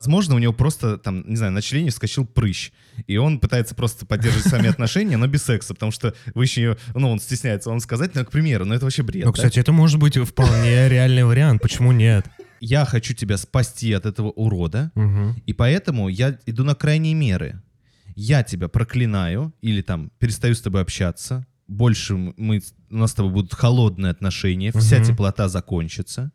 [0.00, 2.70] Возможно, у него просто, там, не знаю, на члене вскочил прыщ,
[3.08, 6.76] и он пытается просто поддерживать с вами отношения, но без секса, потому что вы еще,
[6.94, 9.72] ну, он стесняется вам сказать, ну, к примеру, ну, это вообще бред, Ну, кстати, это
[9.72, 11.62] может быть вполне реальный вариант.
[11.62, 12.26] Почему нет?
[12.60, 14.92] Я хочу тебя спасти от этого урода,
[15.46, 17.60] и поэтому я иду на крайние меры.
[18.14, 23.32] Я тебя проклинаю или там перестаю с тобой общаться, больше мы, у нас с тобой
[23.32, 26.32] будут холодные отношения, вся теплота закончится.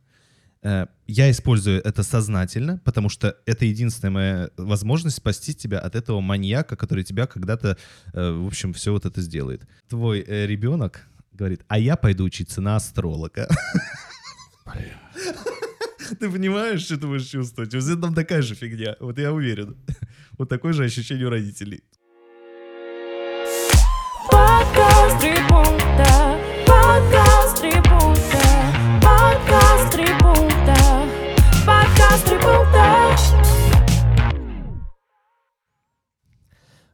[0.64, 6.22] Э, Я использую это сознательно, потому что это единственная моя возможность спасти тебя от этого
[6.22, 7.78] маньяка, который тебя когда-то,
[8.14, 9.68] э, в общем, все вот это сделает.
[9.90, 13.50] Твой э, ребенок говорит, а я пойду учиться на астролога.
[16.20, 17.74] Ты понимаешь, что ты будешь чувствовать?
[17.74, 19.76] Вот это там такая же фигня, вот я уверен.
[20.38, 21.84] Вот такое же ощущение у родителей.
[24.32, 26.40] Подкаст три пункта.
[26.66, 27.33] Подкаст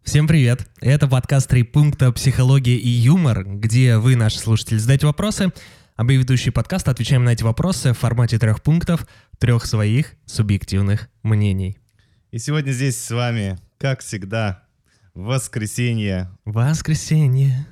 [0.10, 0.68] Всем привет!
[0.81, 2.12] Это подкаст «Три пункта.
[2.12, 5.53] Психология и юмор», где вы, наши слушатели, задаете вопросы,
[5.95, 9.06] а мы, ведущие подкаста, отвечаем на эти вопросы в формате трех пунктов,
[9.38, 11.78] трех своих субъективных мнений.
[12.31, 14.64] И сегодня здесь с вами, как всегда,
[15.14, 17.68] воскресенье, Воскресенье.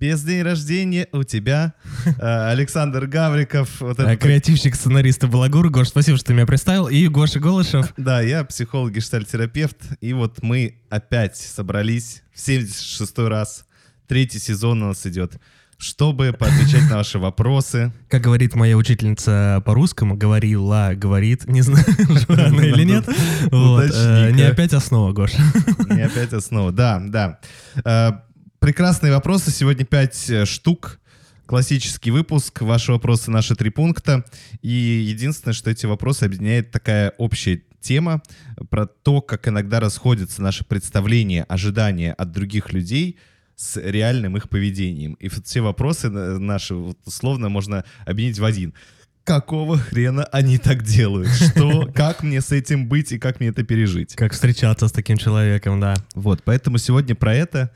[0.00, 1.74] Без день рождения у тебя,
[2.06, 2.12] э,
[2.50, 3.80] Александр Гавриков.
[3.80, 5.68] Вот этот- Креативщик, сценарист и балагур.
[5.68, 6.88] Гош, спасибо, что ты меня представил.
[6.88, 7.92] И Гоша Голышев.
[7.98, 13.66] Да, я психолог, гештальтерапевт, и вот мы опять собрались в 76 раз.
[14.08, 15.34] Третий сезон у нас идет,
[15.76, 17.92] чтобы поотвечать на ваши вопросы.
[18.08, 21.84] Как говорит моя учительница по-русскому, говорила, говорит, не знаю,
[22.28, 23.04] она или нет.
[23.52, 24.32] Вот, э.
[24.32, 25.32] Не опять основа, Гош.
[25.90, 26.72] Не опять основа.
[26.72, 27.38] Да, да.
[28.60, 29.50] Прекрасные вопросы.
[29.50, 31.00] Сегодня пять э, штук.
[31.46, 32.60] Классический выпуск.
[32.60, 34.22] Ваши вопросы, наши три пункта.
[34.60, 38.20] И единственное, что эти вопросы объединяет такая общая тема
[38.68, 43.18] про то, как иногда расходятся наши представления, ожидания от других людей
[43.56, 45.14] с реальным их поведением.
[45.14, 48.74] И все вопросы э, наши вот, условно можно объединить в один.
[49.24, 51.30] Какого хрена они так делают?
[51.30, 51.90] Что?
[51.94, 54.14] Как мне с этим быть и как мне это пережить?
[54.16, 55.94] Как встречаться с таким человеком, да.
[56.14, 57.70] Вот, поэтому сегодня про это.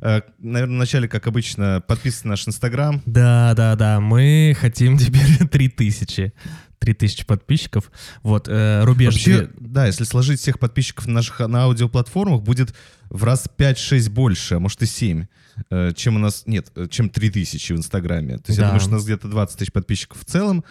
[0.00, 3.02] Э, Наверное, вначале, как обычно, подписывайтесь на наш Инстаграм.
[3.06, 6.32] Да, да, да, мы хотим теперь 3000.
[6.80, 7.90] 3000 подписчиков.
[8.22, 9.14] Вот, э, рубеж...
[9.14, 12.72] Вообще, две- да, если сложить всех подписчиков наших на аудиоплатформах, будет
[13.10, 15.26] в раз 5-6 больше, а может и 7,
[15.70, 16.44] э, чем у нас...
[16.46, 18.36] Нет, э, чем 3000 в Инстаграме.
[18.38, 18.66] То есть я Да.
[18.68, 20.64] думаю, что у нас где-то 20 тысяч подписчиков в целом.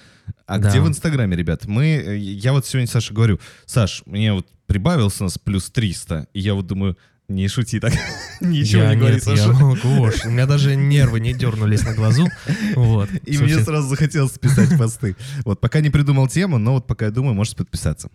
[0.45, 0.69] А Да.
[0.69, 1.65] где в Инстаграме, ребят?
[1.65, 1.85] Мы...
[1.87, 6.39] э, Я вот сегодня Саше говорю, Саш, мне вот прибавился у нас плюс 300, и
[6.39, 6.97] я вот думаю,
[7.29, 7.93] не шути так,
[8.41, 9.51] ничего Я не говори, нет, я Саша.
[9.53, 12.27] Гош, у меня даже нервы не дернулись на глазу.
[12.75, 13.09] Вот.
[13.25, 15.15] И Слушай, мне сразу захотелось писать посты.
[15.45, 18.09] Вот, пока не придумал тему, но вот пока я думаю, можете подписаться.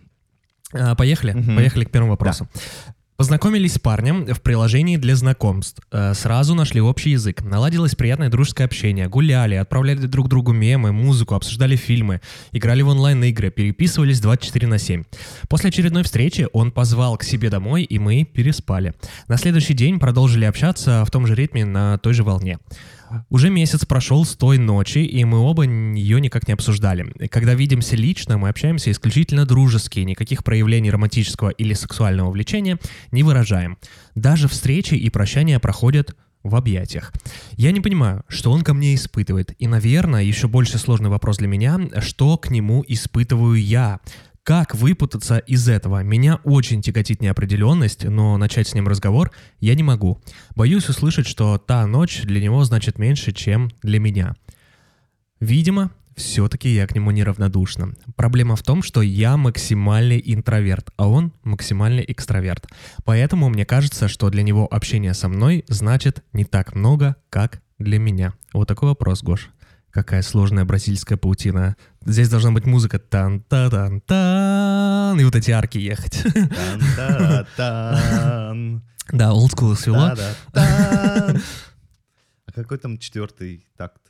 [0.73, 1.57] а, Поехали, Мгм.
[1.57, 2.49] поехали к первому вопросу.
[3.23, 5.81] Познакомились с парнем в приложении для знакомств.
[5.93, 7.45] Э, Сразу нашли общий язык.
[7.45, 9.09] Наладилось приятное дружеское общение.
[9.09, 12.21] Гуляли, отправляли друг другу мемы, музыку, обсуждали фильмы.
[12.51, 15.05] Играли в онлайн-игры, переписывались 24 на 7.
[15.49, 18.93] После очередной встречи он позвал к себе домой, и мы переспали.
[19.29, 22.59] На следующий день продолжили общаться в том же ритме, на той же волне.
[23.29, 27.13] Уже месяц прошел с той ночи, и мы оба ее никак не обсуждали.
[27.29, 32.79] Когда видимся лично, мы общаемся исключительно дружески, никаких проявлений романтического или сексуального влечения
[33.11, 33.79] не выражаем.
[34.15, 37.13] Даже встречи и прощания проходят в объятиях.
[37.57, 39.55] Я не понимаю, что он ко мне испытывает.
[39.59, 44.01] И, наверное, еще больше сложный вопрос для меня, что к нему испытываю я.
[44.45, 46.03] Как выпутаться из этого?
[46.03, 49.31] Меня очень тяготит неопределенность, но начать с ним разговор
[49.61, 50.21] я не могу.
[50.57, 54.35] Боюсь услышать, что та ночь для него значит меньше, чем для меня.
[55.39, 57.95] Видимо, все-таки я к нему неравнодушна.
[58.17, 62.67] Проблема в том, что я максимальный интроверт, а он максимальный экстраверт.
[63.05, 68.01] Поэтому мне кажется, что для него общение со мной значит не так много, как для
[68.01, 68.35] меня.
[68.53, 69.51] Вот такой вопрос, Гош.
[69.93, 71.77] Какая сложная бразильская паутина.
[72.07, 76.25] Здесь должна быть музыка тан та тан тан и вот эти арки ехать.
[79.13, 80.15] Да, олдскул свело.
[80.15, 81.43] Та-да-тан.
[82.47, 84.01] А какой там четвертый такт?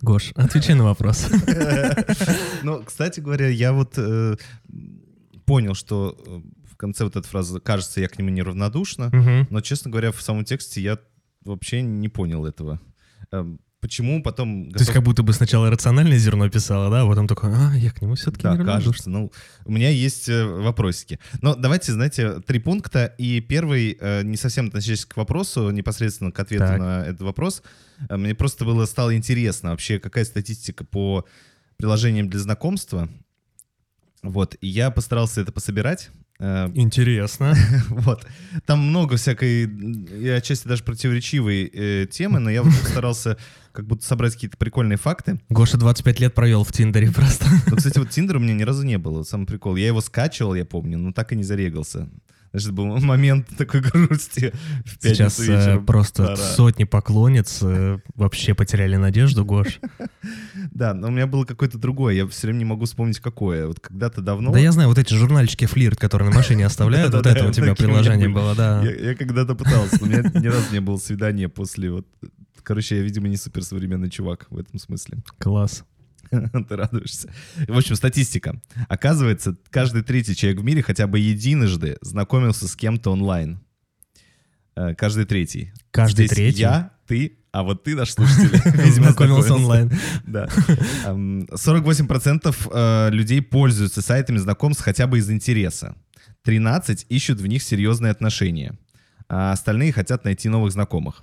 [0.00, 1.28] Гош, отвечай на вопрос.
[2.62, 4.36] Ну, кстати говоря, я вот э,
[5.44, 6.40] понял, что э,
[6.70, 9.10] в конце вот этой фразы «кажется, я к нему неравнодушна»,
[9.50, 10.98] но, честно говоря, в самом тексте я
[11.44, 12.80] вообще не понял этого.
[13.84, 14.70] Почему потом...
[14.70, 17.90] То есть как будто бы сначала рациональное зерно писала, да, а потом такой, а, я
[17.90, 18.90] к нему все-таки Да, неравнодушна.
[18.92, 19.10] кажется.
[19.10, 19.30] Ну,
[19.66, 21.18] у меня есть э, вопросики.
[21.42, 23.14] Но давайте, знаете, три пункта.
[23.18, 26.78] И первый, э, не совсем относящийся к вопросу, непосредственно к ответу Так.
[26.78, 27.62] на этот вопрос.
[28.08, 31.26] Э, Мне просто было стало интересно вообще, какая статистика по
[31.76, 33.10] приложениям для знакомства.
[34.22, 36.08] Вот, и я постарался это пособирать.
[36.38, 37.54] Э, Интересно.
[37.88, 38.26] Вот.
[38.66, 43.38] Там много всякой, и отчасти даже противоречивой э, темы, но я вот старался
[43.72, 45.40] как будто собрать какие-то прикольные факты.
[45.48, 47.46] Гоша 25 лет провел в Тиндере просто.
[47.66, 49.76] Но, кстати, вот Тиндера у меня ни разу не было, самый прикол.
[49.76, 52.08] Я его скачивал, я помню, но так и не зарегался.
[52.54, 54.52] Значит, был момент такой грусти
[54.84, 55.84] в Сейчас э, вечером.
[55.84, 56.36] просто Пора.
[56.36, 59.80] сотни поклонниц э, вообще потеряли надежду, Гош.
[60.70, 63.66] Да, но у меня было какое-то другое, я все время не могу вспомнить какое.
[63.66, 64.52] Вот когда-то давно...
[64.52, 67.74] Да я знаю, вот эти журнальчики флирт, которые на машине оставляют, вот это у тебя
[67.74, 68.82] приложение было, да.
[68.84, 72.06] Я, я когда-то пытался, но у меня ни разу не было свидания после вот...
[72.62, 75.18] Короче, я, видимо, не суперсовременный чувак в этом смысле.
[75.38, 75.84] Класс.
[76.68, 77.32] Ты радуешься.
[77.68, 78.60] В общем, статистика.
[78.88, 83.60] Оказывается, каждый третий человек в мире хотя бы единожды знакомился с кем-то онлайн.
[84.76, 85.72] Э, Каждый третий.
[85.90, 86.60] Каждый Здесь третий?
[86.60, 89.92] Я, ты, а вот ты, наш слушатель, видимо, Знакомился онлайн.
[90.26, 90.48] Да.
[91.04, 95.94] Эм, 48% э, людей пользуются сайтами знакомств хотя бы из интереса.
[96.42, 98.76] 13 ищут в них серьезные отношения.
[99.28, 101.22] А остальные хотят найти новых знакомых.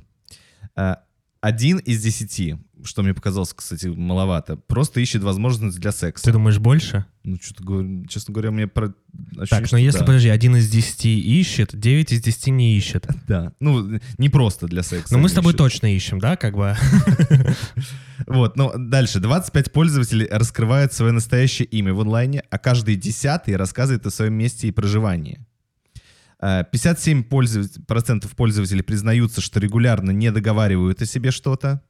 [1.42, 6.26] Один из десяти, что мне показалось, кстати, маловато, просто ищет возможность для секса.
[6.26, 7.06] Ты думаешь, больше?
[7.24, 8.94] Ну, что-то, говорю, честно говоря, мне про...
[9.40, 10.06] ощущение, Так, но если, да.
[10.06, 13.08] подожди, один из десяти ищет, девять из десяти не ищет.
[13.28, 15.14] Да, ну, не просто для секса.
[15.14, 15.58] Но мы с тобой ищут.
[15.58, 16.76] точно ищем, да, как бы?
[18.28, 19.20] Вот, ну, дальше.
[19.20, 24.68] 25 пользователей раскрывают свое настоящее имя в онлайне, а каждый десятый рассказывает о своем месте
[24.68, 25.44] и проживании.
[26.42, 31.82] Э, 57% пользователь- процентов пользователей признаются, что регулярно не договаривают о себе что-то,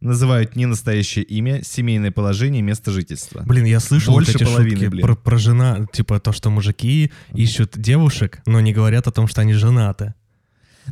[0.00, 3.42] называют не настоящее имя, семейное положение, место жительства.
[3.44, 5.06] Блин, я слышал Больше вот эти половины, шутки блин.
[5.06, 9.40] про, про жена, типа то, что мужики ищут девушек, но не говорят о том, что
[9.40, 10.14] они женаты.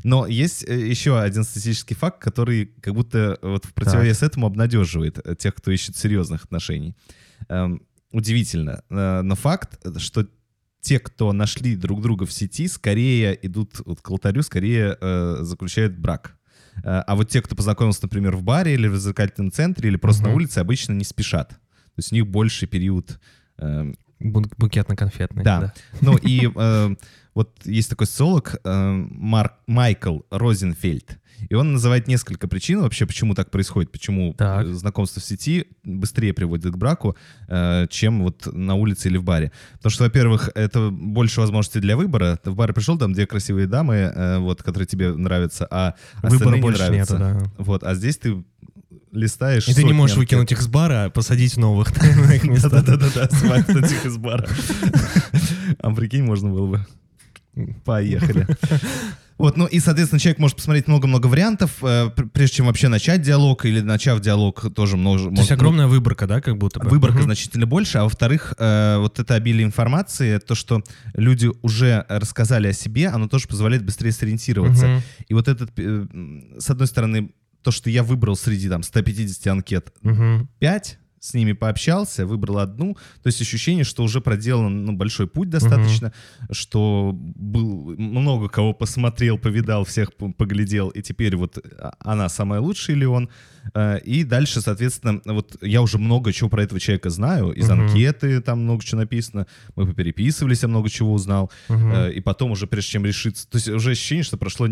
[0.04, 5.18] Но есть э, еще один статистический факт, который как будто вот в противовес этому обнадеживает
[5.24, 6.94] э, тех, кто ищет серьезных отношений.
[7.48, 7.80] Эм,
[8.10, 10.26] удивительно, э, но факт, что
[10.86, 15.98] те, кто нашли друг друга в сети, скорее идут вот к алтарю, скорее э, заключают
[15.98, 16.36] брак.
[16.76, 20.22] Э, а вот те, кто познакомился, например, в баре или в развлекательном центре, или просто
[20.22, 20.30] Мгм.
[20.30, 21.48] на улице, обычно не спешат.
[21.48, 23.18] То есть у них больше период
[23.58, 25.44] э, Букетно-конфетный.
[25.44, 25.72] да.
[26.00, 26.94] Ну и э,
[27.34, 31.18] вот есть такой социолог э, Марк, Майкл Розенфельд,
[31.50, 34.64] и он называет несколько причин вообще, почему так происходит, почему Так.
[34.64, 37.14] э, знакомство в сети быстрее приводит к браку,
[37.48, 39.52] э, чем вот на улице или в баре.
[39.74, 42.38] Потому что, во-первых, это больше возможностей для выбора.
[42.42, 46.34] Ты в бар пришел, там две красивые дамы, э, вот, которые тебе нравятся, а Выбора
[46.56, 47.18] остальные не нравятся.
[47.18, 47.52] нету, да.
[47.58, 48.42] Вот, а здесь ты
[49.16, 50.30] листаешь И ты не можешь анкет.
[50.32, 51.90] выкинуть их с бара, а посадить новых
[52.34, 52.68] их места.
[52.82, 54.46] Да-да-да, свайпнуть их из бара.
[55.80, 56.86] А прикинь, можно было бы.
[57.84, 58.46] Поехали.
[59.38, 63.20] Вот, ну и, соответственно, человек может посмотреть много-много вариантов, э, пр- прежде чем вообще начать
[63.20, 65.24] диалог, или начав диалог, тоже много...
[65.24, 66.88] То есть огромная выборка, да, как будто бы?
[66.88, 67.24] Выборка Мгм.
[67.24, 70.82] значительно больше, а во-вторых, э, вот это обилие информации, то, что
[71.14, 74.86] люди уже рассказали о себе, оно тоже позволяет быстрее сориентироваться.
[74.86, 75.02] Мгм.
[75.28, 76.06] И вот этот, э,
[76.58, 77.30] с одной стороны,
[77.66, 80.48] то, что я выбрал среди там 150 анкет Мгм.
[80.60, 82.94] 5, с ними пообщался, выбрал одну.
[83.22, 86.12] То есть ощущение, что уже проделан ну, большой путь достаточно,
[86.52, 92.96] что был много кого посмотрел, повидал, всех поглядел, и теперь вот а- она самая лучшая
[92.96, 93.28] или он.
[93.74, 97.80] Э, И дальше, соответственно, вот я уже много чего про этого человека знаю, из Мгм.
[97.80, 101.50] анкеты там много чего написано, мы попереписывались, я много чего узнал.
[101.68, 104.68] Э, и потом уже прежде чем решиться, то есть уже ощущение, что прошло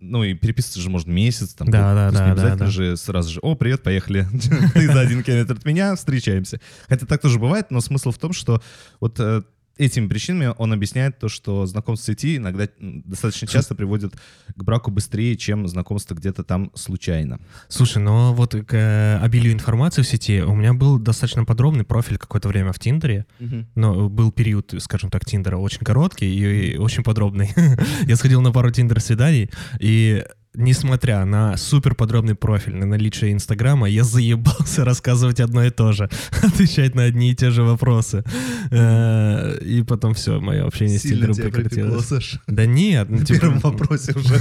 [0.00, 2.66] ну и переписываться же можно месяц, там, Да, да, То есть да, не да, обязательно
[2.66, 2.70] да.
[2.70, 4.26] же сразу же, о, привет, поехали,
[4.74, 6.60] ты за один километр от меня, встречаемся.
[6.88, 8.62] Хотя так тоже бывает, но смысл в том, что
[9.00, 9.42] вот э,
[9.76, 14.14] этими причинами он объясняет то, что знакомство в сети иногда достаточно часто приводит
[14.54, 17.40] к браку быстрее, чем знакомство где-то там случайно.
[17.68, 22.18] Слушай, но вот к э, обилию информации в сети у меня был достаточно подробный профиль
[22.18, 23.26] какое-то время в Тиндере.
[23.74, 27.50] Но был период, скажем так, Тиндера очень короткий и, и очень подробный.
[28.06, 29.50] Я сходил на пару Тиндер-свиданий,
[29.80, 30.24] и
[30.54, 36.08] несмотря на супер подробный профиль, на наличие Инстаграма, я заебался рассказывать одно и то же,
[36.42, 38.24] отвечать на одни и те же вопросы.
[38.70, 42.38] Э, И потом все, мое общение с Тиндером прекратилось.
[42.46, 43.40] Да нет, ну В типа...
[43.40, 44.34] первом вопросе уже.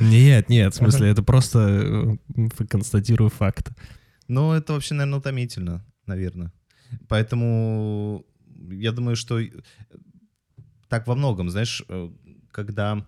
[0.00, 3.70] Нет, нет, в смысле, это просто э, констатирую факт.
[4.28, 6.52] Ну, это вообще, наверное, утомительно, наверное.
[7.08, 8.24] Поэтому
[8.70, 9.50] я думаю, что э,
[10.88, 11.82] так во многом, знаешь,
[12.50, 13.06] когда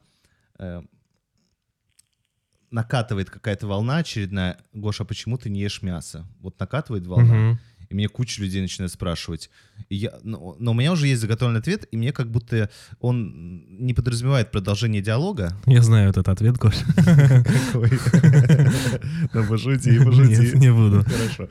[2.70, 6.26] накатывает какая-то волна очередная, Гоша, почему ты не ешь мясо?
[6.40, 7.58] Вот накатывает волна, Мгм.
[7.90, 9.50] И мне куча людей начинает спрашивать.
[9.88, 12.70] И я, но, но у меня уже есть заготовленный ответ, и мне как будто
[13.00, 15.56] он не подразумевает продолжение диалога.
[15.66, 16.74] Я знаю этот ответ, Гош.
[16.96, 17.90] Какой?
[19.32, 20.36] Ну, пошути, пошути.
[20.40, 21.04] Нет, не буду.
[21.04, 21.48] Хорошо.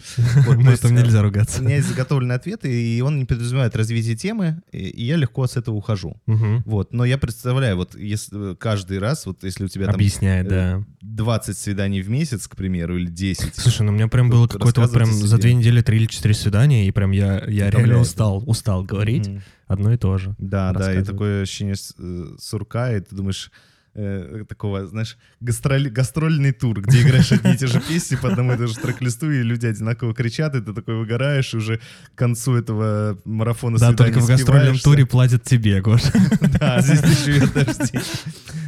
[0.48, 1.62] Вот, то есть, Там э, нельзя У ругаться.
[1.62, 5.75] меня есть заготовленный ответ, и он не подразумевает развитие темы, и я легко с этого
[5.75, 6.22] ухожу.
[6.25, 10.48] Вот, но я представляю, вот если э, каждый раз, вот если у тебя там Объясняет,
[10.48, 10.86] э, да.
[11.01, 13.55] 20 свиданий в месяц, к примеру, или 10.
[13.55, 16.33] Слушай, ну у меня прям было какое-то вот прям за две недели три или четыре
[16.43, 19.41] свидания, и прям я, я реально устал, устал говорить Мгм.
[19.67, 20.36] одно и то же.
[20.38, 23.51] Да, да, и такое ощущение э, сурка, и ты думаешь,
[23.95, 28.53] э, такого, знаешь, гастроли- гастрольный тур, где играешь одни и те же песни по одному
[28.53, 31.79] и тому же трек-листу, и люди одинаково кричат, и ты такой выгораешь, и уже
[32.13, 36.01] к концу этого марафона Да, только в гастрольном туре платят тебе, Гош.
[36.59, 38.00] Да, здесь ты живет дожди.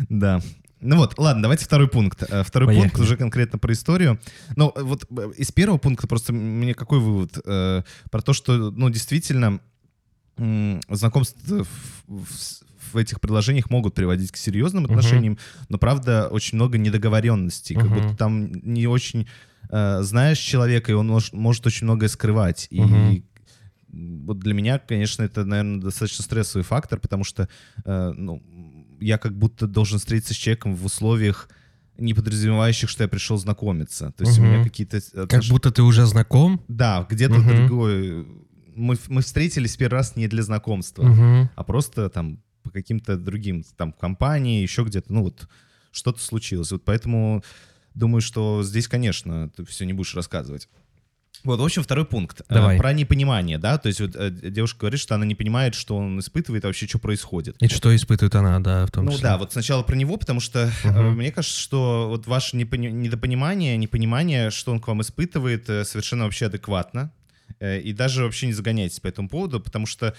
[0.09, 0.41] Да.
[0.81, 2.23] Ну вот, ладно, давайте второй пункт.
[2.27, 2.89] Э, Второй Поехали.
[2.89, 4.19] пункт уже конкретно про историю.
[4.55, 7.37] Ну, э, вот э, из первого пункта просто мне какой вывод?
[7.45, 9.59] Э, Про то, что, ну, действительно,
[10.37, 11.67] м, знакомства в,
[12.07, 15.37] в- в этих предложениях могут приводить к серьезным отношениям,
[15.69, 17.75] но, правда, очень много недоговоренностей.
[17.75, 17.93] Как Мгм.
[18.01, 19.27] будто там не очень
[19.69, 22.67] э, знаешь человека, и он мож- может очень многое скрывать.
[22.71, 23.23] И Мгм.
[24.25, 27.47] вот для меня, конечно, это, наверное, достаточно стрессовый фактор, потому что
[27.85, 28.41] э, ну,
[29.01, 31.49] я как будто должен встретиться с человеком в условиях,
[31.97, 34.13] не подразумевающих, что я пришел знакомиться.
[34.17, 34.51] То есть у Мгм.
[34.51, 35.01] меня какие-то...
[35.27, 36.63] Как будто ты уже знаком.
[36.67, 37.55] Да, где-то Мгм.
[37.55, 38.27] другой...
[38.75, 41.49] Мы, мы встретились первый раз не для знакомства, Мгм.
[41.55, 45.47] а просто там по каким-то другим, там, компании, еще где-то, ну вот,
[45.91, 46.71] что-то случилось.
[46.71, 47.43] Вот поэтому
[47.95, 50.69] думаю, что здесь, конечно, ты все не будешь рассказывать.
[51.43, 52.41] Вот, в общем, второй пункт.
[52.41, 52.77] Э, Давай.
[52.77, 56.19] Про непонимание, да, то есть вот э, девушка говорит, что она не понимает, что он
[56.19, 57.55] испытывает, вообще, что происходит.
[57.61, 59.23] И что испытывает она, да, в том Ну числе.
[59.23, 61.15] да, вот сначала про него, потому что Мгм.
[61.15, 67.11] мне кажется, что вот ваше недопонимание, непонимание, что он к вам испытывает, совершенно вообще адекватно.
[67.59, 70.15] И даже вообще не загоняйтесь по этому поводу, потому что,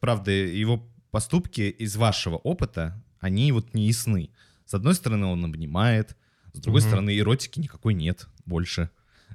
[0.00, 4.30] правда, его поступки из вашего опыта, они вот не ясны.
[4.66, 6.16] С одной стороны, он обнимает,
[6.52, 6.88] с другой Мгм.
[6.88, 8.90] стороны, эротики никакой нет больше.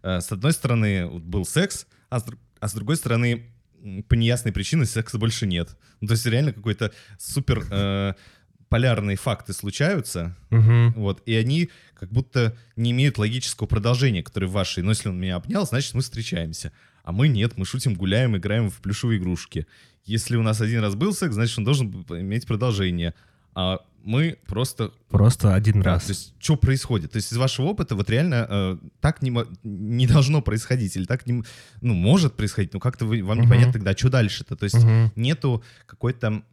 [0.06, 2.26] Э, С одной стороны, был секс, а с,
[2.60, 3.52] а с другой стороны,
[4.08, 5.76] по неясной причине секса больше нет.
[6.02, 8.14] Ну, то есть реально какой-то супер э,
[8.70, 10.94] полярные факты случаются, Мгм.
[10.94, 14.84] вот, и они как будто не имеют логического продолжения, которое в вашей.
[14.84, 16.72] Но если он меня обнял, значит, мы встречаемся.
[17.04, 19.66] А мы нет, мы шутим, гуляем, играем в плюшевые игрушки.
[20.04, 23.14] Если у нас один раз был секс, значит, он должен иметь продолжение.
[23.56, 24.92] А мы просто...
[25.10, 26.04] Просто один Да, раз.
[26.06, 27.12] то есть, что происходит?
[27.14, 29.34] То есть, из вашего опыта вот реально э, так не,
[29.64, 30.96] не должно происходить.
[30.96, 31.44] Или так не...
[31.82, 33.48] Ну, может происходить, но как-то вы, вам Мгм.
[33.48, 34.56] непонятно тогда, что дальше-то.
[34.56, 35.12] То есть, Мгм.
[35.16, 36.44] нету какой-то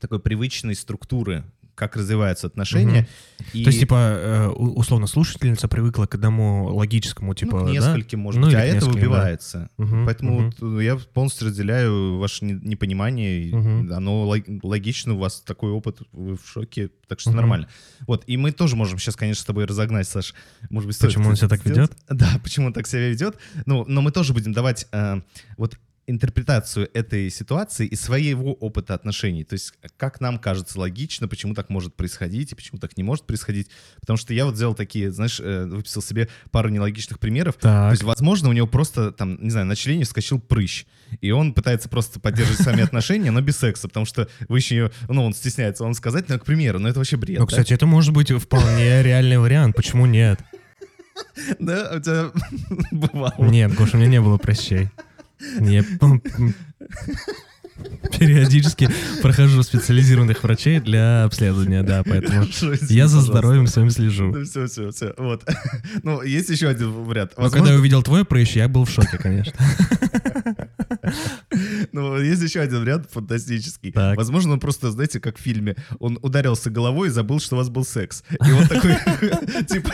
[0.00, 1.42] такой привычной структуры,
[1.78, 3.06] как развиваются отношения.
[3.52, 7.72] И, То есть, типа, э, условно, слушательница привыкла к одному логическому, типа, ну, к да?
[7.72, 10.04] нескольким, может Ну, быть, а это нескольким, да.
[10.04, 13.54] Поэтому э, я полностью разделяю ваше не- непонимание.
[13.54, 13.92] Мгм.
[13.92, 17.36] Оно лог- логично, у вас такой опыт, вы в шоке, так что Мгм.
[17.36, 17.68] нормально.
[18.08, 20.34] Вот, и мы тоже можем сейчас, конечно, с тобой разогнать, Саш.
[20.70, 21.92] Может быть, Почему он себя так сделать?
[22.10, 23.36] Да, почему он так себя ведет.
[23.66, 25.20] Ну, но мы тоже будем давать э,
[25.56, 29.44] вот интерпретацию этой ситуации и своего опыта отношений.
[29.44, 33.26] То есть, как нам кажется логично, почему так может происходить и почему так не может
[33.26, 33.68] происходить.
[34.00, 37.56] Потому что я вот сделал такие, знаешь, э, выписал себе пару нелогичных примеров.
[37.56, 37.90] То Так.
[37.92, 40.86] есть, возможно, у него просто, там, не знаю, на члене вскочил прыщ.
[41.20, 45.24] И он пытается просто поддерживать сами отношения, но без секса, потому что вы еще, ну,
[45.24, 47.38] он стесняется вам сказать, ну, к примеру, ну, это вообще бред.
[47.38, 49.76] Ну, кстати, это может быть вполне реальный вариант.
[49.76, 50.40] Почему нет?
[51.58, 52.30] Да, у тебя
[52.92, 53.34] бывало.
[53.38, 54.88] Нет, Гоша, у меня не было прыщей.
[55.40, 56.22] Я м,
[58.18, 58.88] периодически
[59.22, 64.32] прохожу специализированных врачей для обследования, да, поэтому извини, я за здоровьем своим слежу.
[64.34, 65.14] Ну, все, все, все.
[65.16, 65.44] Вот.
[66.02, 67.32] Ну, есть еще один вариант.
[67.36, 69.52] Но когда я увидел твой прыщ, я был в шоке, конечно.
[71.92, 73.92] Ну, есть еще один вариант фантастический.
[73.92, 74.16] Так.
[74.16, 77.68] Возможно, он просто, знаете, как в фильме, он ударился головой и забыл, что у вас
[77.68, 78.22] был секс.
[78.46, 78.92] И он такой,
[79.68, 79.90] типа,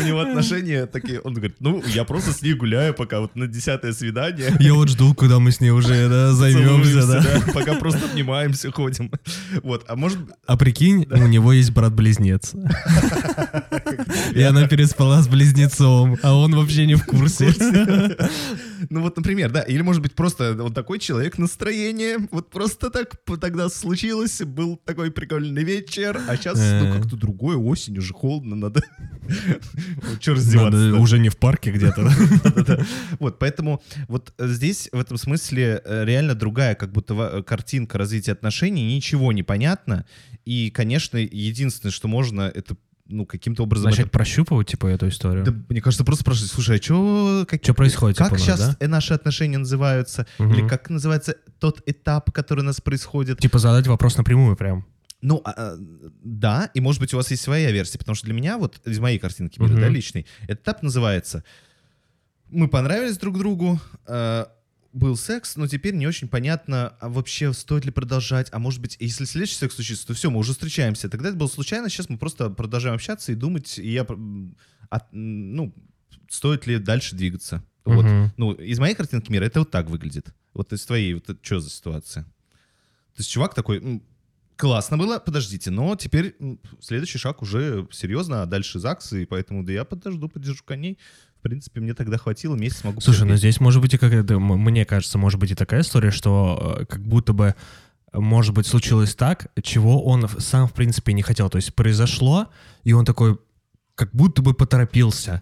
[0.00, 3.46] у него отношения такие, он говорит, ну, я просто с ней гуляю, пока вот на
[3.46, 4.54] десятое свидание.
[4.60, 7.52] Я вот жду, когда мы с ней уже займемся, целуемся, да.
[7.52, 9.10] Пока просто обнимаемся, ходим.
[9.62, 10.18] Вот, а может...
[10.46, 12.52] А прикинь, у него есть брат-близнец.
[14.34, 17.52] И она переспала с близнецом, а он вообще не в курсе.
[18.90, 23.16] Ну вот, например, да, или может быть просто вот такой человек настроение, вот просто так
[23.40, 26.92] тогда случилось, был такой прикольный вечер, а сейчас ну Э.
[26.92, 28.82] как-то другое, осень, уже холодно, надо...
[30.20, 30.94] Че раздеваться?
[30.96, 32.10] Уже не в парке где-то.
[33.18, 38.32] Вот, поэтому вот э, здесь в этом смысле э, реально другая как будто картинка развития
[38.32, 40.04] отношений, ничего не понятно,
[40.44, 42.76] и, конечно, единственное, что можно, это
[43.08, 43.90] ну, каким-то образом...
[43.90, 45.44] Начать это- прощупывать, типа, эту историю.
[45.44, 47.46] Да, мне кажется, просто спрашивать, слушай, а что...
[47.48, 48.88] Как, Чё происходит, Как типа, у нас, сейчас да?
[48.88, 50.26] наши отношения называются?
[50.38, 50.52] Мгм.
[50.54, 53.38] Или как называется тот этап, который у нас происходит?
[53.38, 54.86] Типа задать вопрос напрямую прям.
[55.22, 55.76] Ну, а, а,
[56.22, 58.98] да, и может быть у вас есть своя версия, потому что для меня, вот из
[58.98, 59.80] моей картинки мира, Мгм.
[59.80, 61.42] да, личной, этап называется
[62.50, 64.44] «Мы понравились друг другу, э,
[64.96, 68.96] был секс, но теперь не очень понятно, а вообще стоит ли продолжать, а может быть,
[68.98, 71.08] если следующий секс случится, то все, мы уже встречаемся.
[71.08, 74.56] Тогда это было случайно, сейчас мы просто продолжаем общаться и думать, и я, м,
[75.12, 75.74] ну,
[76.28, 77.62] стоит ли дальше двигаться.
[77.84, 78.04] Вот.
[78.36, 80.34] Ну, из моей картинки мира это вот так выглядит.
[80.54, 82.24] Вот из твоей, вот это что за ситуация?
[82.24, 84.02] То есть чувак такой, «М,
[84.56, 86.36] классно было, подождите, но теперь
[86.80, 90.98] следующий шаг уже серьезно, а дальше ЗАГС, и поэтому да я подожду, подержу коней.
[91.46, 93.38] В принципе, мне тогда хватило, месяц могу Слушай, ну потерпеть.
[93.38, 97.02] здесь может быть и какая-то, мне кажется, может быть и такая история, что э, как
[97.06, 97.54] будто бы,
[98.12, 101.48] э, может быть, случилось так, чего он сам, в принципе, не хотел.
[101.48, 102.48] То есть произошло,
[102.82, 103.38] и он такой,
[103.94, 105.40] как будто бы поторопился.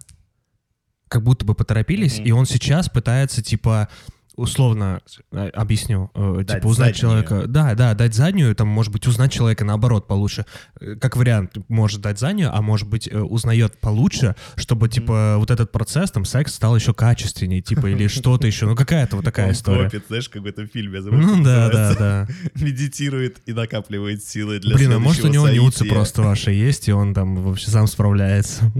[1.07, 2.25] Как будто бы поторопились, Мгм.
[2.27, 3.89] и он сейчас пытается, типа,
[4.35, 5.01] условно
[5.31, 7.23] э, объясню, э, Дать типа узнать заднюю.
[7.23, 10.45] человека, да, да, дать заднюю, там, может быть, узнать человека наоборот получше,
[10.79, 15.51] Э, как вариант, может дать заднюю, а может быть, э, узнает получше, чтобы, типа, вот
[15.51, 19.47] этот процесс, там, секс стал еще качественнее, типа, или что-то еще, ну, какая-то вот такая
[19.47, 19.85] Он история.
[19.85, 21.01] копит, знаешь, как в этом фильме.
[21.01, 22.27] забыл, Ну, да, да, да.
[22.55, 26.91] Медитирует и накапливает силы для Блин, а может у него нюцы просто ваши есть, и
[26.91, 28.71] он там вообще сам справляется.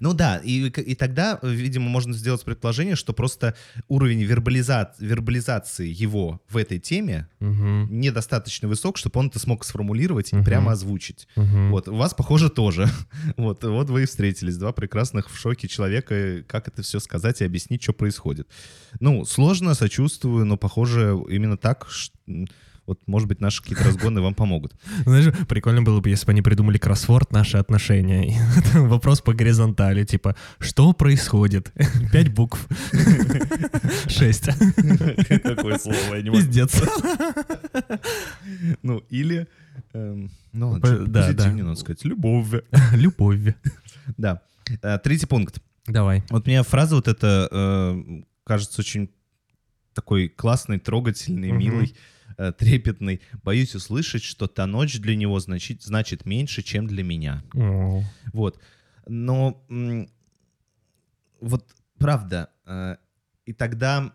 [0.00, 3.54] Ну да, и, и тогда, видимо, можно сделать предположение, что просто
[3.88, 4.22] уровень
[4.72, 10.36] вербализа- вербализации его в этой теме Мгм, недостаточно высок, чтобы он это смог сформулировать и
[10.36, 10.44] Мгм.
[10.44, 11.28] прямо озвучить.
[11.36, 11.70] мгм.
[11.70, 12.88] Вот, у вас, похоже, тоже.
[13.36, 17.44] Вот, вот вы и встретились, два прекрасных в шоке человека, как это все сказать и
[17.44, 18.48] объяснить, что происходит.
[19.00, 21.86] Ну, сложно, сочувствую, но, похоже, именно так,
[22.28, 22.46] м,
[22.92, 24.74] вот, может быть, наши какие-то разгоны вам помогут.
[25.04, 28.38] Знаешь, прикольно было бы, если бы они придумали кроссворд «Наши отношения».
[28.74, 31.72] Вопрос по горизонтали, типа, что происходит?
[32.12, 32.68] Пять букв.
[34.08, 34.46] Шесть.
[35.42, 36.82] Какое слово, я не Пиздец.
[38.82, 39.48] Ну, или...
[39.94, 42.04] эм, Ну, ладно, позитивнее надо сказать.
[42.04, 42.48] Любовь.
[42.92, 43.54] Любовь.
[44.18, 44.42] Да.
[44.82, 45.60] Э, Третий пункт.
[45.86, 46.22] Давай.
[46.30, 49.10] Вот мне фраза вот эта э, кажется очень
[49.94, 51.88] такой классной, трогательной, Мгм.
[52.42, 53.20] Э, трепетной.
[53.42, 57.42] Боюсь услышать, что та ночь для него значит, значит меньше, чем для меня.
[57.54, 58.02] О.
[58.32, 58.60] Вот.
[59.06, 59.64] Но
[61.40, 61.66] вот
[61.98, 62.50] правда.
[62.66, 62.96] э,
[63.44, 64.12] и тогда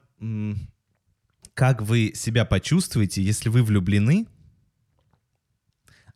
[1.53, 4.27] как вы себя почувствуете, если вы влюблены,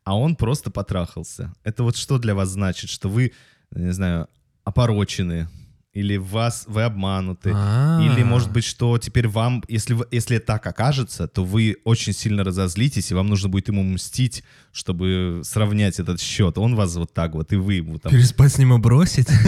[0.04, 1.54] а он просто потрахался?
[1.64, 2.90] Это вот что для вас значит?
[2.90, 3.34] Что вы,
[3.72, 4.28] не знаю,
[4.64, 5.48] опорочены?
[5.94, 7.52] Или вас, вы обмануты?
[7.54, 8.00] А.
[8.02, 12.46] Или, может быть, что теперь вам, если, вы- если так окажется, то вы очень сильно
[12.46, 16.58] разозлитесь, и вам нужно будет ему мстить, чтобы сравнять этот счет.
[16.58, 18.10] Он вас вот так вот, и вы ему там...
[18.10, 19.28] Переспать с ним и бросить?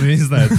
[0.00, 0.50] Ну, я не знаю,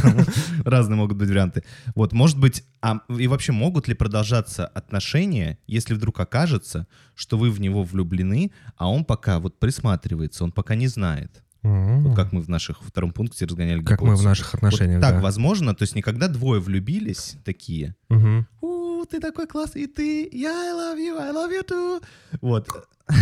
[0.64, 1.64] разные могут быть варианты.
[1.96, 7.50] Вот, может быть, а и вообще могут ли продолжаться отношения, если вдруг окажется, что вы
[7.50, 11.44] в него влюблены, а он пока вот присматривается, он пока не знает.
[11.64, 14.28] Вот как мы в наших втором пункте разгоняли Как мы в гипотезу.
[14.28, 15.22] наших Вот отношениях, так да.
[15.22, 18.48] возможно, то есть никогда двое влюбились такие, Мгм.
[18.62, 22.04] у, ты такой классный, и ты, я I love you, I love you too.
[22.42, 22.68] Вот.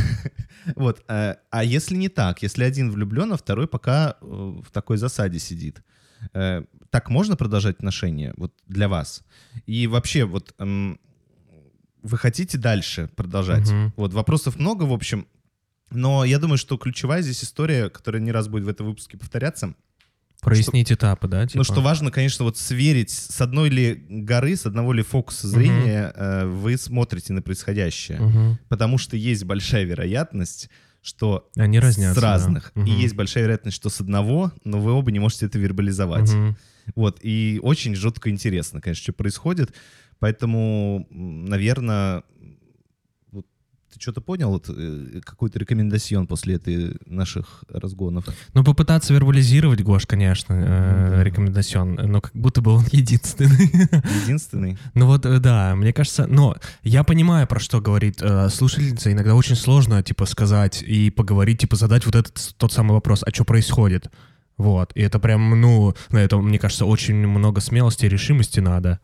[0.75, 1.03] Вот.
[1.07, 5.39] э, А если не так, если один влюблен, а второй пока э, в такой засаде
[5.39, 5.81] сидит,
[6.33, 9.23] э, так можно продолжать отношения вот для вас?
[9.65, 10.99] И вообще, вот эм,
[12.03, 13.71] вы хотите дальше продолжать?
[13.71, 13.93] Мгм.
[13.97, 15.25] Вот вопросов много, в общем.
[15.91, 19.75] Но я думаю, что ключевая здесь история, которая не раз будет в этом выпуске повторяться,
[20.41, 21.41] Прояснить этапы, да?
[21.41, 21.63] ну, типа?
[21.63, 26.47] что важно, конечно, вот сверить, с одной ли горы, с одного ли фокуса зрения э,
[26.47, 28.19] вы смотрите на происходящее.
[28.19, 28.59] Мгм.
[28.67, 30.71] Потому что есть большая вероятность,
[31.03, 32.19] что Они разнятся.
[32.19, 32.31] с да.
[32.31, 32.71] разных.
[32.75, 36.33] И есть большая вероятность, что с одного, но вы оба не можете это вербализовать.
[36.33, 36.57] Мгм.
[36.95, 37.19] Вот.
[37.21, 39.75] И очень жутко интересно, конечно, что происходит.
[40.17, 42.23] Поэтому, наверное,
[44.01, 48.25] что-то понял, вот, э, какую-то рекомендацион после этой наших разгонов?
[48.53, 51.23] Ну, попытаться вербализировать, Гош, конечно, э, Да.
[51.23, 53.71] рекомендацион, но как будто бы он единственный.
[54.23, 54.77] Единственный?
[54.93, 59.11] Ну вот, э, да, мне кажется, но я понимаю, про что говорит э, слушательница.
[59.11, 63.29] Иногда очень сложно, типа, сказать и поговорить, типа, задать вот этот тот самый вопрос, а
[63.31, 64.09] что происходит?
[64.57, 68.99] Вот, и это прям, ну, на это, мне кажется, очень много смелости и решимости надо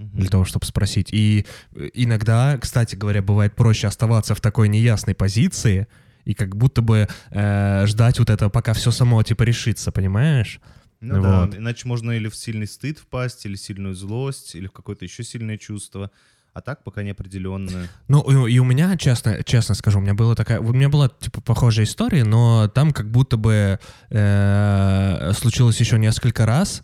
[0.00, 1.08] для того, чтобы спросить.
[1.12, 5.86] И э, иногда, кстати говоря, бывает проще оставаться в такой неясной позиции
[6.24, 10.60] и как будто бы э, ждать вот этого, пока все само, типа, решится, понимаешь?
[11.00, 11.56] Ну да, Вот.
[11.56, 15.56] иначе можно или в сильный стыд впасть, или сильную злость, или в какое-то еще сильное
[15.56, 16.10] чувство.
[16.52, 17.88] А так пока неопределенно.
[18.08, 21.08] Ну, и и у меня, честно, честно скажу, у меня была такая, у меня была,
[21.08, 23.78] типа, похожая история, но там как будто бы
[24.10, 26.82] э, случилось еще несколько раз,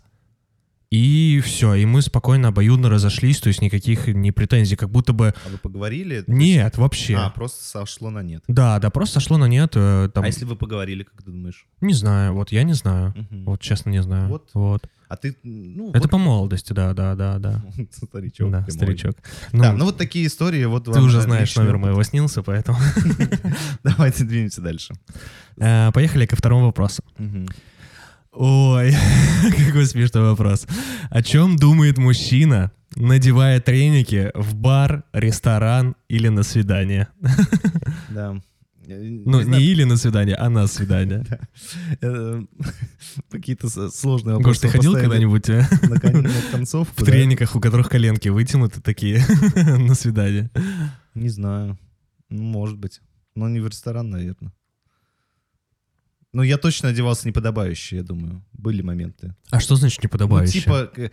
[0.89, 5.33] и все, и мы спокойно, обоюдно разошлись, то есть никаких не претензий, как будто бы...
[5.45, 6.23] А вы поговорили?
[6.27, 7.15] Нет, вообще.
[7.17, 8.43] А, просто сошло на нет.
[8.47, 11.65] Да, да, просто сошло на нет, э, там, А если вы поговорили, как ты думаешь?
[11.81, 13.43] не знаю, вот я не знаю, Мгм.
[13.45, 14.29] вот честно не знаю.
[14.29, 14.49] Вот.
[14.53, 14.87] Вот.
[15.09, 17.63] А ты, ну, Это вот- по молодости, да, да, да, да.
[17.91, 18.51] старичок.
[18.51, 19.15] да, старичок.
[19.53, 20.63] Да, ну вот такие истории.
[20.65, 22.77] Вот ты уже знаешь номер моего снился, поэтому...
[23.83, 24.93] Давайте двинемся дальше.
[25.57, 27.03] Э, Поехали ко второму вопросу.
[27.17, 27.47] Мгм.
[28.39, 28.93] Ой,
[29.65, 30.67] какой смешной вопрос.
[31.09, 37.07] О чем думает мужчина, надевая треники в бар, ресторан или на свидание?
[38.09, 38.39] Да.
[38.89, 41.25] Ну, не или на свидание, а на свидание.
[42.01, 42.41] Э,
[43.29, 44.61] Какие-то сложные Гош, вопросы.
[44.61, 45.67] ты ходил когда-нибудь э,
[46.71, 50.49] в трениках, у которых коленки вытянуты такие на свидание?
[51.15, 51.77] Не знаю.
[52.29, 53.01] Ну, может быть.
[53.35, 54.53] Но не в ресторан, наверное.
[56.37, 58.43] Ну, я точно одевался неподобающе, я думаю.
[58.53, 59.33] Были моменты.
[59.49, 60.59] А что значит Ну, неподобающе?
[60.61, 61.11] типа, к-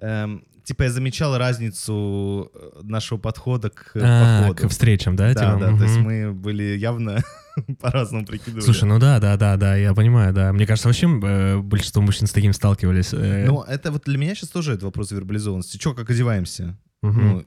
[0.00, 4.68] эм, типа я замечал разницу э, нашего подхода к А, походу.
[4.68, 5.32] к встречам, да?
[5.32, 5.60] Да, типа?
[5.72, 7.22] да, то есть мы были явно
[7.80, 8.60] по-разному прикидывали.
[8.64, 10.52] Слушай, ну да, да, да, да, я понимаю, да.
[10.52, 13.14] Мне кажется, вообще э, большинство мужчин с таким сталкивались.
[13.14, 15.78] э, Ну, это вот для меня сейчас тоже это вопрос вербализованности.
[15.78, 16.76] Че, как одеваемся?
[17.02, 17.20] мгм.
[17.28, 17.44] Ну,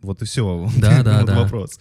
[0.00, 0.68] вот и все.
[0.78, 1.42] Да, да, да.
[1.42, 1.80] вопрос.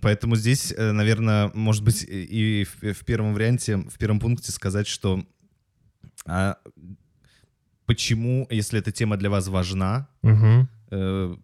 [0.00, 5.24] Поэтому здесь, э, наверное, может быть, и в, первом варианте, в первом пункте сказать, что
[6.26, 6.56] а,
[7.86, 11.36] почему, если эта тема для вас важна, э,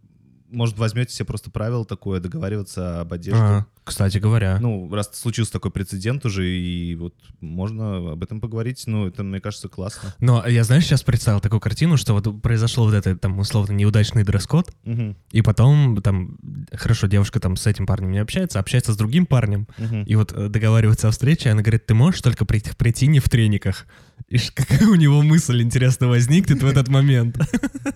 [0.51, 3.41] может, возьмете себе просто правило такое, договариваться об одежде.
[3.41, 4.59] А, Кстати говоря.
[4.61, 9.41] Ну, раз случился такой прецедент уже, и вот можно об этом поговорить, ну, это, мне
[9.41, 10.15] кажется, классно.
[10.21, 14.25] Но я, знаешь, сейчас представил такую картину, что вот произошел вот этот, там, условно, неудачный
[14.25, 15.17] дресс-код, Мгм.
[15.33, 16.39] и потом, там,
[16.73, 20.03] хорошо, девушка там с этим парнем не общается, а общается с другим парнем, Мгм.
[20.05, 23.29] и вот э, договаривается о встрече, она говорит, ты можешь только прийти, прийти не в
[23.29, 23.87] трениках.
[24.29, 27.37] И какая у него мысль, интересно, возникнет в этот момент?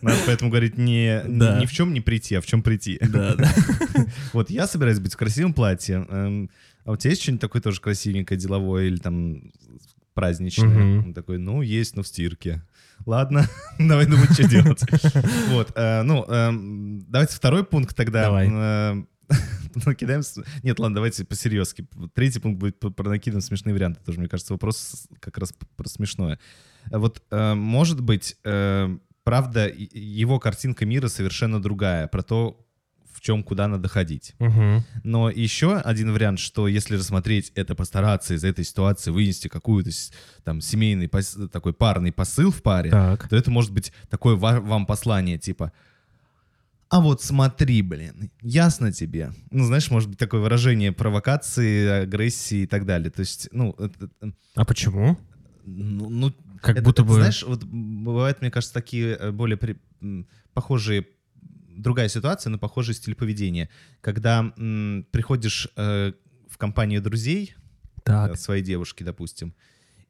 [0.02, 1.60] Надо поэтому говорить не, Да.
[1.60, 2.98] ни в чем не прийти, а в чем прийти.
[3.00, 3.52] Да, да.
[4.32, 6.06] Вот я собираюсь быть в красивом платье.
[6.08, 6.50] эм,
[6.84, 9.50] А у тебя есть что-нибудь такое тоже красивенькое, деловое или там
[10.14, 10.98] праздничное?
[11.00, 12.62] Он такой, ну, есть, но в стирке.
[13.06, 13.46] Ладно,
[13.78, 14.80] давай думать, что делать.
[15.50, 18.24] Вот, э, ну, эм, давайте второй пункт тогда.
[18.24, 18.48] Давай.
[18.48, 19.08] Эм,
[19.86, 20.22] Накидаем...
[20.62, 21.86] Нет, ладно, давайте по-серьезки.
[22.14, 24.00] Третий пункт будет про- накидываем смешные варианты.
[24.04, 26.38] Тоже, мне кажется, вопрос как раз про смешное.
[26.92, 28.36] Э, Вот, э, может быть,
[29.24, 32.06] правда, его картинка мира совершенно другая.
[32.08, 32.60] Про то,
[33.12, 34.34] в чем, куда надо ходить.
[34.38, 34.84] Мгм.
[35.02, 39.90] Но еще один вариант, что если рассмотреть это, постараться из этой ситуации вынести какую-то
[40.44, 43.28] там семейный, пос- такой парный посыл в паре, Так.
[43.28, 45.72] то это может быть такое ва- вам послание, типа
[46.90, 49.32] «А вот смотри, блин, ясно тебе».
[49.50, 53.10] Ну, знаешь, может быть такое выражение провокации, агрессии и так далее.
[53.10, 55.18] То есть, ну, это- это- А почему?
[55.64, 56.34] ну, ну,
[56.64, 57.14] Как это- будто это, бы...
[57.16, 59.76] Знаешь, вот бывают, мне кажется, такие э, более при-
[60.54, 61.06] похожие
[61.76, 63.68] другая ситуация, но похожий стиль поведения.
[64.00, 66.12] Когда м, приходишь э,
[66.48, 67.54] в компанию друзей
[68.04, 68.32] Так.
[68.32, 69.54] э, своей девушки, допустим,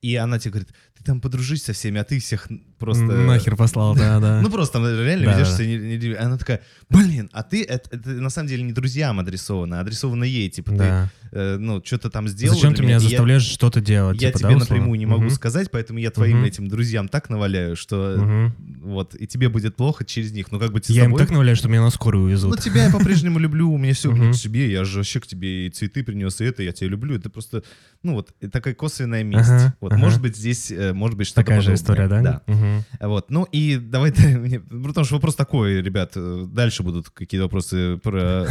[0.04, 3.04] и она тебе говорит, ты там подружись со всеми, а ты всех просто...
[3.04, 4.40] Нахер послал, да, да.
[4.42, 5.56] Ну просто там реально Да, ведешь да.
[5.56, 10.24] себя не- Она такая, блин, а ты, это, на самом деле не друзьям адресовано, адресовано
[10.24, 10.50] ей.
[10.50, 14.20] Типа ты, э, ну, что-то там сделал Зачем ты меня заставляешь что-то делать?
[14.20, 18.16] я типа, тебе напрямую не могу сказать, поэтому я твоим этим друзьям так наваляю, что
[18.18, 18.54] Мгм.
[18.82, 20.52] вот, и тебе будет плохо через них.
[20.52, 22.60] Ну, как бы тебе Я им так наваляю, что меня на скорую Ну, увезут.
[22.60, 25.70] тебя я по-прежнему люблю, у меня все к тебе, я же вообще к тебе и
[25.70, 27.16] цветы принес, и это, я тебя люблю.
[27.16, 27.62] Это просто,
[28.02, 29.50] ну вот, такая косвенная месть.
[29.80, 30.04] Вот, ага.
[30.04, 32.06] может быть, здесь, э, может быть, что-то Такая же подобное.
[32.06, 32.22] история, да?
[32.46, 32.52] Да.
[32.52, 32.84] Мгм.
[33.00, 38.44] Вот, ну и давайте, потому что вопрос такой, ребят, э, дальше будут какие-то вопросы про...
[38.44, 38.46] э,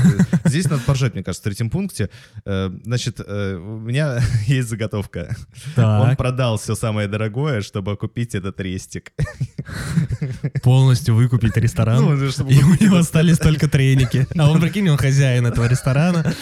[0.45, 2.09] Здесь надо поржать, мне кажется, в третьем пункте.
[2.45, 5.35] Значит, у меня есть заготовка.
[5.65, 9.13] Он Так, продал все самое дорогое, чтобы купить этот рестик.
[10.63, 12.01] полностью выкупить ресторан.
[12.03, 14.27] Ну, И у него остались только треники.
[14.37, 16.33] А он, прикинь, он хозяин этого ресторана.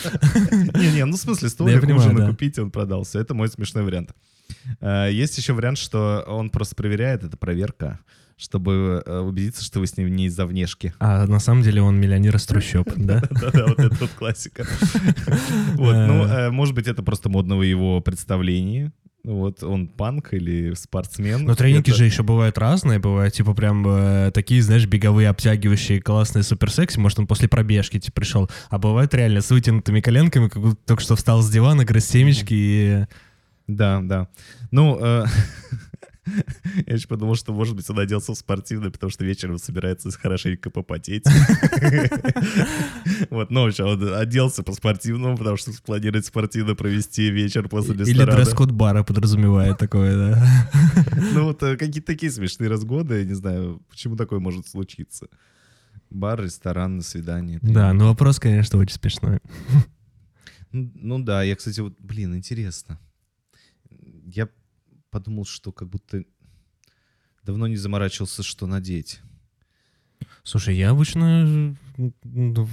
[0.76, 2.28] Не-не, ну в смысле, столик понимаю, ужина да.
[2.30, 3.20] купить, он продался.
[3.20, 4.12] Это мой смешной вариант.
[4.80, 8.00] Э, Есть еще вариант, что он просто проверяет, это проверка,
[8.38, 10.94] чтобы э, убедиться, что вы с ним не из-за внешки.
[11.00, 13.22] А на самом деле он миллионер из трущоб, да?
[13.30, 14.66] Да-да, вот это вот классика.
[15.76, 18.92] Вот, ну, э, может быть, это просто модного его представлении.
[19.24, 21.44] Вот, он панк или спортсмен.
[21.46, 26.02] Но треники Это- же еще бывают разные, бывают типа прям э, такие, знаешь, беговые, обтягивающие,
[26.02, 26.98] классные, супер секси.
[26.98, 28.50] Может, он после пробежки типа пришел.
[28.72, 32.54] А бывают реально с вытянутыми коленками, как будто только что встал с дивана, грыз семечки
[32.56, 33.06] и...
[33.68, 34.28] Да, да.
[34.72, 35.26] Ну, э,
[36.88, 40.70] Я еще подумал, что, может быть, он оделся в спортивный, потому что вечером собирается хорошенько
[40.70, 41.26] попотеть.
[43.30, 48.04] Вот, ну, в общем, он оделся по-спортивному, потому что планирует спортивно провести вечер после Или
[48.04, 48.36] ресторана.
[48.36, 50.70] дресс-код бара подразумевает такое, да.
[51.34, 55.28] Ну, вот э, какие-то такие смешные разгоды, я не знаю, почему такое может случиться.
[56.10, 57.60] Бар, ресторан, на свидание.
[57.62, 59.40] Да, ну вопрос, конечно, очень смешной.
[60.72, 63.00] Ну, ну да, я, кстати, вот, блин, интересно.
[64.34, 64.50] Я
[65.10, 66.24] подумал, что как будто
[67.44, 69.20] давно не заморачивался, что надеть.
[70.44, 71.76] Слушай, я обычно...
[71.98, 72.68] Ну,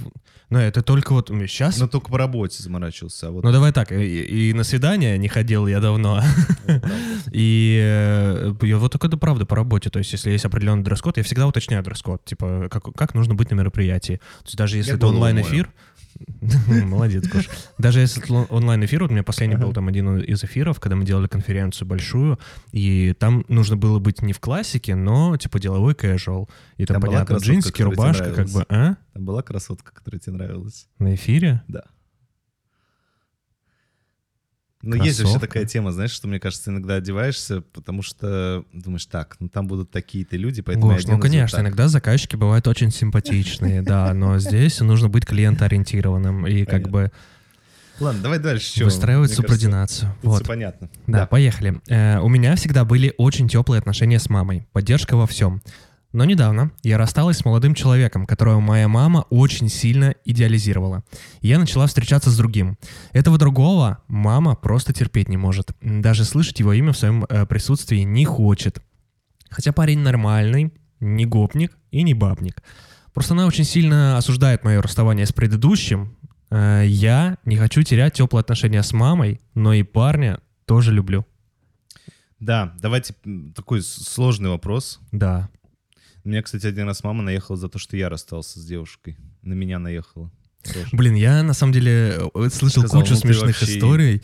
[0.49, 1.77] это только вот сейчас...
[1.77, 3.27] Но только по работе заморачивался.
[3.27, 6.23] А вот Ну, давай так, и, и на свидание не ходил я давно.
[7.31, 9.91] И э, я вот только это правда по работе.
[9.91, 12.25] То есть, если есть определенный дресс-код, я всегда уточняю дресс-код.
[12.25, 14.15] Типа, как, как нужно быть на мероприятии.
[14.15, 15.71] То есть, даже если это онлайн-эфир...
[16.85, 17.49] Молодец, Гош.
[17.77, 21.27] Даже если онлайн-эфир, вот у меня последний был там один из эфиров, когда мы делали
[21.27, 22.39] конференцию большую,
[22.71, 26.49] и там нужно было быть не в классике, но типа деловой casual.
[26.77, 28.95] И там, Там понятно, джинсики, рубашка, как бы, а?
[29.13, 30.87] Там была красотка, которая тебе нравилась.
[30.97, 31.61] На эфире?
[31.67, 31.83] Да.
[34.81, 39.35] Ну, есть вообще такая тема, знаешь, что, мне кажется, иногда одеваешься, потому что думаешь, так,
[39.39, 41.65] ну там будут такие-то люди, поэтому Гош, я ну конечно, так.
[41.65, 47.11] иногда заказчики бывают очень симпатичные, да, но здесь нужно быть клиентоориентированным и как бы
[47.99, 48.85] Ладно, давай дальше.
[48.85, 50.15] выстраивать кажется, субординацию.
[50.23, 50.47] Вот.
[50.47, 50.89] понятно.
[51.07, 51.81] Да, поехали.
[51.89, 55.61] Э, У меня всегда были очень теплые отношения с мамой, поддержка во всем.
[56.11, 61.03] Но недавно я рассталась с молодым человеком, которого моя мама очень сильно идеализировала.
[61.41, 62.77] И Я начала встречаться с другим.
[63.11, 65.71] Этого другого мама просто терпеть не может.
[65.81, 68.81] Даже слышать его имя в своем э, присутствии не хочет.
[69.51, 72.63] Хотя парень нормальный, не гопник и не бабник.
[73.13, 76.15] Просто она очень сильно осуждает мое расставание с предыдущим.
[76.49, 81.23] Э, Я не хочу терять теплые отношения с мамой, но и парня тоже люблю.
[82.39, 83.13] Да, давайте
[83.55, 84.99] такой сложный вопрос.
[85.11, 85.49] Да.
[86.29, 89.17] Меня, кстати, один раз мама наехала за то, что я расстался с девушкой.
[89.41, 90.31] На меня наехала.
[90.63, 90.85] тоже.
[90.91, 94.21] Блин, я на самом деле э, слышал Сказал, кучу ну смешных вообще- историй.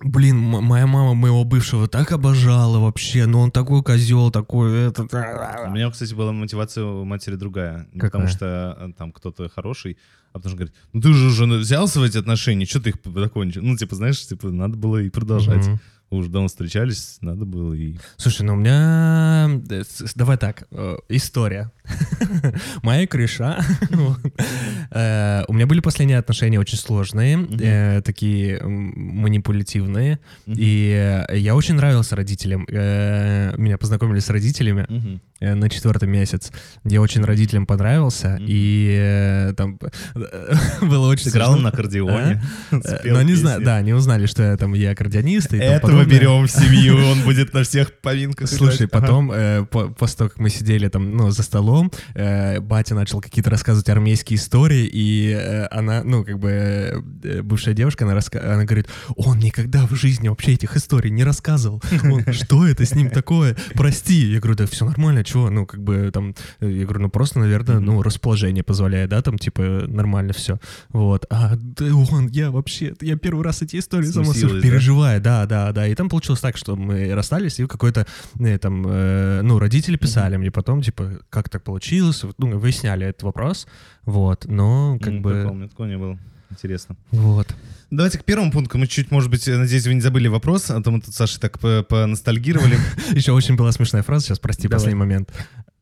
[0.00, 5.12] Блин, моя мама моего бывшего так обожала вообще, ну он такой козел, такой этот.
[5.12, 7.88] У меня, кстати, была мотивация у матери другая.
[7.94, 8.10] Какая?
[8.10, 9.96] потому что э, там кто-то хороший,
[10.32, 12.96] а потому что говорит, ну ты же уже взялся в эти отношения, что ты их
[13.02, 13.62] закончил?
[13.62, 15.66] Ну, типа, знаешь, типа, надо было и продолжать.
[15.66, 15.80] Мгм.
[16.10, 17.96] Уже давно встречались, надо было и...
[18.16, 19.60] Слушай, ну у меня...
[19.70, 19.82] э,
[20.14, 21.70] Давай так, э, история.
[22.82, 23.60] Моя крыша.
[24.90, 30.18] Э, У меня были последние отношения очень сложные, такие манипулятивные.
[30.46, 32.66] И я очень нравился родителям.
[32.70, 36.50] Меня познакомили с родителями на четвертый месяц.
[36.84, 38.30] Я очень родителям понравился.
[38.38, 38.44] Мгм.
[38.48, 39.78] И э, там
[40.82, 41.62] было очень Сыграл смешно.
[41.62, 42.42] на аккордеоне.
[42.70, 45.52] Э, спел Ну, не знаю, да, они узнали, что я там, я аккордеонист.
[45.54, 50.16] и Этого берем в семью, он будет на всех поминках Слушай, потом, э, по- после
[50.18, 54.88] того, как мы сидели там, ну, за столом, э, батя начал какие-то рассказывать армейские истории,
[54.92, 56.50] и э, она, ну, как бы,
[57.24, 61.24] э, бывшая девушка, она, раска- она говорит, он никогда в жизни вообще этих историй не
[61.24, 61.82] рассказывал.
[62.04, 63.56] Он, что это с ним такое?
[63.74, 64.14] Прости.
[64.32, 65.50] Я говорю, да все нормально, чего?
[65.50, 69.38] Ну, как бы, там, э, я говорю, ну, просто, наверное, ну, расположение позволяет, да, там,
[69.38, 70.58] типа, нормально все.
[70.90, 71.26] Вот.
[71.30, 74.68] А, да он, я вообще, я первый раз эти истории сама Смутилась, да?
[74.68, 75.86] переживаю, да, да, да.
[75.86, 78.06] И там получилось так, что мы расстались, и какой-то,
[78.38, 83.22] э, там, э, ну, родители писали мне потом, типа, как так получилось, ну, выясняли этот
[83.22, 83.66] вопрос,
[84.04, 86.18] вот, но, как М, бы, мне такого не было.
[86.50, 86.96] Интересно.
[87.10, 87.54] вот.
[87.90, 88.76] Давайте к первому пункту.
[88.76, 91.40] Мы чуть, может быть, надеюсь, вы не забыли вопрос, а то мы тут с Сашей
[91.40, 92.78] так по- поностальгировали.
[93.12, 95.32] Еще очень была смешная фраза, сейчас, прости, последний момент.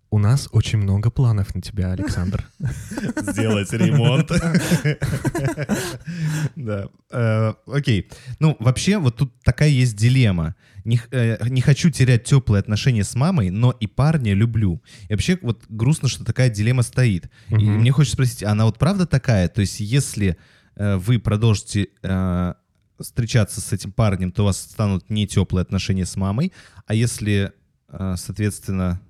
[0.08, 2.46] У нас очень много планов на тебя, Александр.
[3.20, 4.30] Сделать ремонт.
[6.56, 6.88] Да.
[7.10, 8.08] Э, Окей.
[8.38, 10.54] Ну, вообще, вот тут такая есть дилемма.
[10.84, 14.82] Не э, хочу терять теплые отношения с мамой, но и парня люблю.
[15.08, 17.28] И вообще, вот грустно, что такая дилемма стоит.
[17.48, 19.48] И мне хочется спросить, а она вот правда такая?
[19.48, 20.36] То есть, если
[20.76, 22.54] вы продолжите э,
[23.00, 26.52] встречаться с этим парнем, то у вас станут не теплые отношения с мамой,
[26.86, 27.52] а если,
[27.88, 29.00] э, соответственно,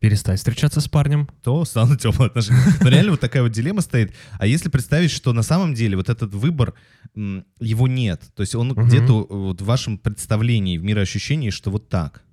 [0.00, 1.28] Перестать встречаться с парнем.
[1.44, 2.60] то станут теплые отношения.
[2.80, 4.12] Но реально вот такая вот дилемма стоит.
[4.40, 6.74] А если представить, что на самом деле вот этот выбор,
[7.14, 8.20] его нет.
[8.34, 8.86] То есть он Мгм.
[8.88, 12.24] где-то вот в вашем представлении, в мироощущении, что вот так.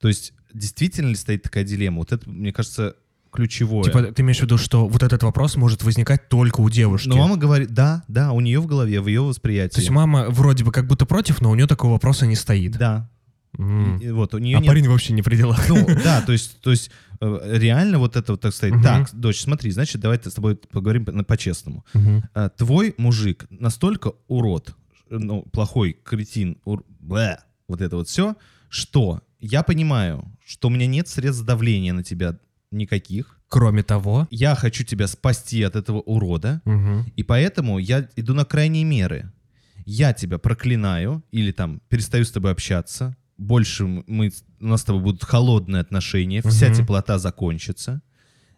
[0.00, 1.98] То есть действительно ли стоит такая дилемма?
[2.00, 2.94] Вот это, мне кажется,
[3.34, 3.84] ключевое.
[3.84, 7.08] Типа, ты имеешь в виду, что вот этот вопрос может возникать только у девушки?
[7.08, 9.74] Но мама говорит, да, да, у нее в голове, в ее восприятии.
[9.74, 12.72] То есть мама вроде бы как будто против, но у нее такого вопроса не стоит.
[12.78, 13.10] Да.
[13.58, 13.98] М.
[13.98, 15.68] И вот у нее А нет парень вообще не при делах.
[15.68, 18.74] Ну, да, то есть, то есть э, реально вот это вот так стоит.
[18.74, 18.82] Мгм.
[18.82, 21.84] Так, дочь, смотри, значит, давай с тобой поговорим по- по-честному.
[21.94, 22.24] Мгм.
[22.34, 24.74] А, Твой мужик настолько урод,
[25.10, 28.34] ну, плохой кретин, ур- блэ, вот это вот все,
[28.68, 32.36] что я понимаю, что у меня нет средств давления на тебя
[32.74, 33.40] никаких.
[33.48, 34.26] Кроме того...
[34.30, 37.06] Я хочу тебя спасти от этого урода, Мгм.
[37.16, 39.32] и поэтому я иду на крайние меры.
[39.86, 43.16] Я тебя проклинаю или там перестаю с тобой общаться.
[43.38, 46.74] Больше мы, у нас с тобой будут холодные отношения, вся Мгм.
[46.76, 48.00] теплота закончится.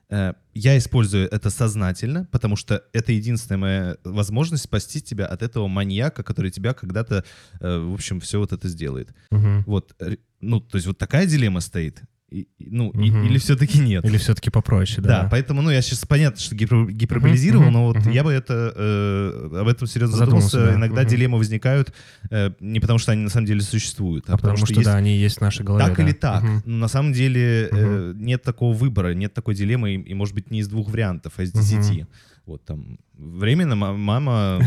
[0.09, 5.67] Э, Я использую это сознательно, потому что это единственная моя возможность спасти тебя от этого
[5.69, 7.25] маньяка, который тебя когда-то,
[7.61, 9.09] э, в общем, все вот это сделает.
[9.31, 9.65] Мгм.
[9.67, 12.03] Вот, р- ну, то есть вот такая дилемма стоит.
[12.37, 13.25] И- ну, и- Мгм.
[13.25, 14.05] или все-таки нет.
[14.05, 15.29] Или все-таки попроще, Да, да?
[15.31, 18.11] поэтому, ну, я сейчас понятно, что гипер- гиперболизировал, мгм, но вот мгм.
[18.11, 20.73] я бы это э, об этом серьезно Задумался, задумался.
[20.73, 21.11] да, Иногда мгм.
[21.11, 21.95] дилеммы возникают
[22.31, 24.97] э, не потому, что они на самом деле существуют, а, А потому что, есть да,
[24.97, 25.85] они есть в нашей голове.
[25.87, 26.03] так да.
[26.03, 26.43] или так.
[26.67, 30.51] Но на самом деле э, нет такого выбора, нет такой дилеммы, и, и, может быть,
[30.51, 32.07] не из двух вариантов, а из десяти.
[32.45, 34.61] Вот там временно ма- мама,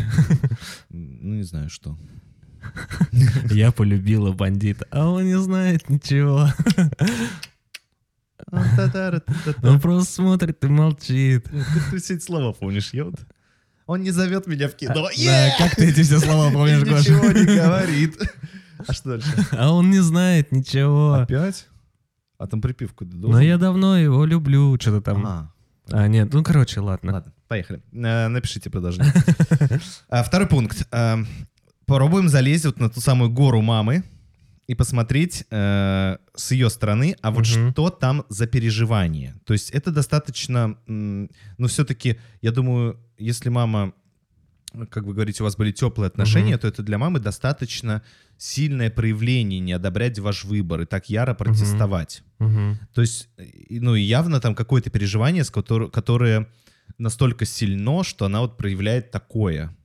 [0.89, 1.95] ну, не знаю что.
[3.51, 6.49] Я полюбила бандита, а он не знает ничего.
[9.63, 11.45] Он просто смотрит и молчит.
[11.91, 13.15] Ты все эти слова помнишь, я вот...
[13.85, 14.93] Он не зовет меня в кино.
[14.93, 17.39] Да, как ты эти все слова помнишь, И Ничего Гоша?
[17.39, 18.17] не говорит.
[18.87, 19.47] А что дальше?
[19.51, 21.13] А он не знает ничего.
[21.13, 21.67] Опять?
[22.37, 23.31] А там припивку ты должен?
[23.31, 25.25] Но я давно его люблю, что-то там.
[25.25, 25.51] А,
[25.91, 27.13] А, нет, ну, короче, ладно.
[27.13, 27.81] Ладно, поехали.
[27.91, 29.11] Э, Напишите продолжение.
[30.09, 30.87] А, Второй пункт.
[30.91, 31.17] Э,
[31.87, 34.03] Попробуем залезть вот на ту самую гору мамы
[34.69, 37.71] и посмотреть э, с ее стороны, а вот Мгм.
[37.71, 39.33] что там за переживание.
[39.45, 43.93] То есть это достаточно, ну все-таки, я думаю, если мама,
[44.91, 46.59] как вы говорите, у вас были теплые отношения, Мгм.
[46.59, 48.03] то это для мамы достаточно
[48.37, 52.21] сильное проявление не одобрять ваш выбор и так яро протестовать.
[52.37, 52.77] Мгм.
[52.93, 53.27] То есть,
[53.71, 56.47] ну, и явно там какое-то переживание, с котор- которое
[56.99, 59.75] настолько сильно, что она вот проявляет такое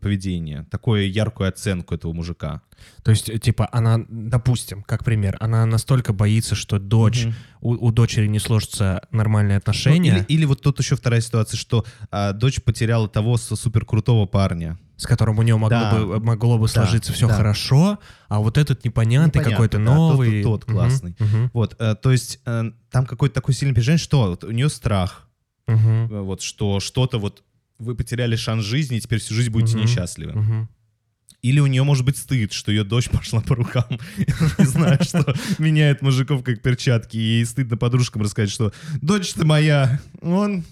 [0.00, 2.62] поведение, такую яркую оценку этого мужика.
[3.02, 7.34] То есть, э, типа, она, допустим, как пример, она настолько боится, что дочь, Мгм.
[7.60, 11.56] у, у дочери не сложатся нормальные отношения, Ну, или, или вот тут еще вторая ситуация,
[11.58, 14.78] что а, дочь потеряла того супер крутого парня.
[14.98, 15.92] с которым у нее могло, Да.
[16.06, 17.34] бы, могло бы сложиться все да.
[17.34, 20.42] хорошо, а вот этот непонятный, Непонятно, какой-то да, тот- новый.
[20.42, 21.16] тот- тот Мгм, классный.
[21.18, 24.70] мгм, Вот, э, то есть э, там какое-то такое сильное переживание, что вот у нее
[24.70, 25.28] страх,
[25.66, 25.74] э,
[26.08, 27.42] вот что что-то вот
[27.78, 29.86] вы потеряли шанс жизни и теперь всю жизнь будете Мгм.
[29.86, 30.32] несчастливы.
[30.32, 30.68] мгм.
[31.42, 33.84] Или у нее может быть стыд, что ее дочь пошла по рукам.
[34.58, 37.16] Не знаю, что меняет мужиков как перчатки.
[37.16, 40.64] И ей стыдно подружкам рассказать, что дочь-то моя, он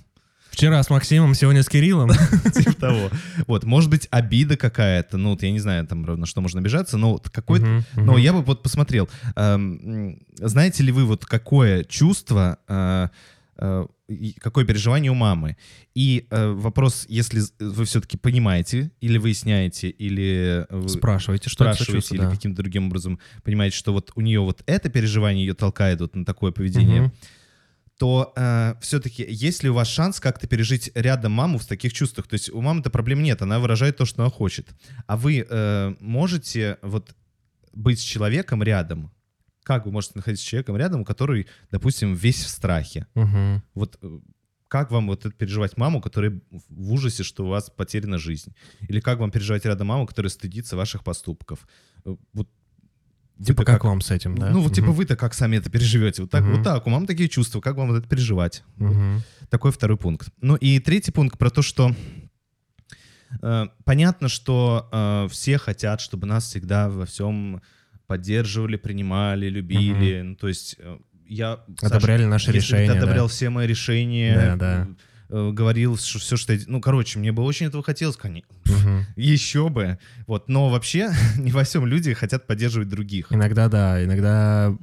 [0.51, 2.11] Вчера с Максимом, сегодня с Кириллом.
[2.55, 3.11] типа того.
[3.49, 5.17] Вот, может быть, обида какая-то.
[5.17, 7.85] Ну, вот я не знаю, там, на что можно обижаться, но вот какой-то...
[7.97, 9.09] Но я бы вот посмотрел.
[9.35, 13.09] эм, Знаете ли вы вот какое чувство, э,
[14.41, 15.57] какое переживание у мамы?
[15.95, 22.23] И э, вопрос, если вы все-таки понимаете, или выясняете, или вы Спрашивайте, что спрашиваете, или
[22.23, 22.31] да.
[22.31, 26.25] каким-то другим образом понимаете, что вот у нее вот это переживание ее толкает вот на
[26.25, 27.13] такое поведение, Мгм.
[27.99, 28.35] то
[28.81, 32.27] все-таки есть ли у вас шанс как-то пережить рядом маму в таких чувствах?
[32.27, 34.69] То есть у мамы-то проблем нет, она выражает то, что она хочет.
[35.07, 37.15] А вы э, можете вот
[37.73, 39.11] быть с человеком рядом?
[39.65, 43.07] Как вы можете находиться с человеком рядом, который, допустим, весь в страхе?
[43.15, 43.63] Мгм.
[43.75, 44.21] Вот э,
[44.69, 48.55] как вам вот это переживать маму, которая в ужасе, что у вас потеряна жизнь?
[48.89, 51.67] Или как вам переживать рядом маму, которая стыдится ваших поступков?
[52.05, 52.49] Э, Вот
[53.45, 54.51] Типа вы-то как вам с этим, да?
[54.51, 54.97] Ну, вот типа Мгм.
[54.97, 56.23] вы-то как сами это переживете?
[56.23, 56.53] Вот так, Мгм.
[56.55, 58.63] вот так, у мамы такие чувства, как вам вот это переживать?
[58.77, 59.23] Вот Мгм.
[59.49, 60.29] такой второй пункт.
[60.41, 61.97] Ну и третий пункт про то, что
[63.43, 67.61] э, понятно, что э, все хотят, чтобы нас всегда во всем
[68.07, 70.23] поддерживали, принимали, любили.
[70.23, 71.61] Ну, то есть э, я...
[71.79, 73.05] Саша, Одобряли наши если бы решения, Ты да.
[73.05, 74.35] одобрял все мои решения.
[74.35, 74.89] Да, да.
[75.31, 76.61] э, говорил, что все, что я...
[76.67, 78.55] Ну, короче, мне бы очень этого хотелось, конечно.
[78.67, 79.07] Мгм.
[79.17, 79.99] Еще бы.
[80.27, 80.49] Вот.
[80.49, 83.27] Но вообще не во всем люди хотят поддерживать других.
[83.31, 84.77] Иногда, да, иногда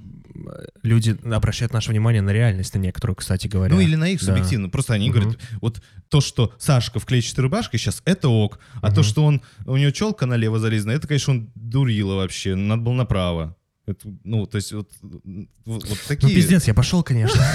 [0.84, 3.74] люди обращают наше внимание на реальность, на некоторую, кстати говоря.
[3.76, 4.28] Ну или на их Да.
[4.28, 4.70] субъективно.
[4.70, 5.20] Просто они Мгм.
[5.20, 8.60] говорят, вот то, что Сашка в клетчатой рубашке сейчас, это ок.
[8.82, 9.04] А то, Мгм.
[9.04, 12.56] что он, у него челка налево залезана, это, конечно, он дурила вообще.
[12.56, 13.56] Надо было направо.
[13.86, 15.22] Это, ну, то есть вот, вот,
[15.66, 16.36] вот Ну, такие...
[16.36, 17.42] пиздец, я пошел, конечно.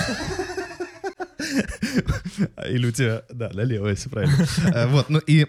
[2.68, 4.46] Или у тебя, да, налево, все правильно.
[4.74, 5.46] Э, Вот, ну и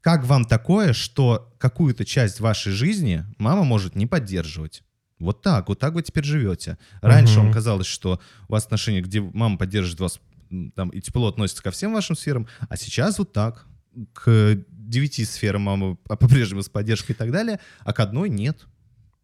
[0.00, 4.82] как вам такое, что какую-то часть вашей жизни мама может не поддерживать?
[5.18, 6.78] Вот так, вот так вы теперь живете.
[7.00, 10.20] Раньше вам казалось, что у вас отношения, где мама поддерживает вас
[10.74, 13.66] там, и тепло относится ко всем вашим сферам, а сейчас вот так.
[14.12, 18.66] К девяти сферам мама по- по-прежнему с поддержкой и так далее, а к одной нет.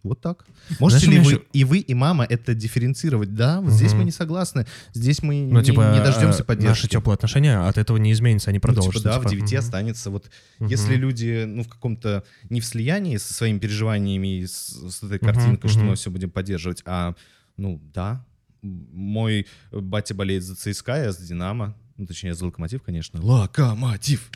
[0.02, 0.44] Вот так.
[0.80, 3.34] Можете Знаешь, ли вы, ещё- и вы, и мама это дифференцировать?
[3.36, 3.98] Да, вот здесь Мгм.
[4.00, 4.66] мы не согласны.
[4.94, 6.68] Здесь мы Ну, не, типа, не дождемся э, поддержки.
[6.70, 8.98] наши теплые отношения от этого не изменятся, они Ну, продолжатся.
[8.98, 9.46] типа, да, в типа.
[9.46, 9.58] 9 Мгм.
[9.60, 10.10] останется.
[10.10, 10.68] Вот Мгм.
[10.70, 15.20] если люди, ну, в каком-то не в слиянии со своими переживаниями и с, с этой
[15.20, 15.90] картинкой, что мгм.
[15.90, 17.14] мы все будем поддерживать, а,
[17.56, 18.24] ну, да,
[18.62, 21.76] мой батя болеет за ЦСКА, я за Динамо.
[21.96, 23.20] Ну, точнее, за Локомотив, конечно.
[23.22, 24.28] Локомотив!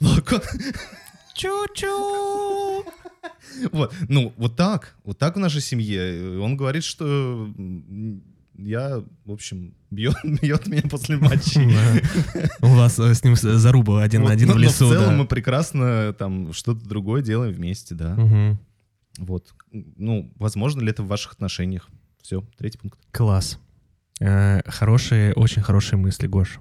[0.00, 0.40] Локо...
[1.34, 2.84] Чу-чу!
[3.72, 6.38] Вот, ну, вот так, вот так в нашей семье.
[6.40, 7.48] Он говорит, что
[8.58, 11.74] я, в общем, бьет, бьет меня после матчей.
[12.60, 14.86] У вас э, с ним с- заруба один на один но- в но лесу.
[14.86, 18.58] в целом мы прекрасно там что-то другое делаем вместе, да.
[19.18, 19.52] Вот.
[19.72, 21.88] Ну, возможно ли это в ваших отношениях?
[22.22, 22.98] Все, третий пункт.
[23.10, 23.58] Класс.
[24.20, 26.60] Э, Хорошие, очень хорошие мысли, Гош.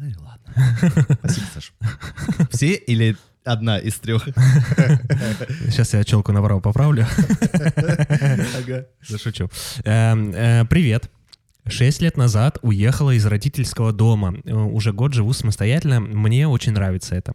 [0.00, 1.16] Ну и ладно.
[1.18, 1.72] Спасибо, Саша.
[2.52, 4.24] Все или одна из трех?
[5.66, 7.04] Сейчас я челку направо поправлю.
[8.56, 8.86] Ага.
[9.10, 9.50] Да шучу.
[9.84, 11.10] Эм, э, Привет.
[11.66, 14.36] Шесть лет назад уехала из родительского дома.
[14.44, 15.98] Э, Уже год живу самостоятельно.
[15.98, 17.32] Мне очень нравится это.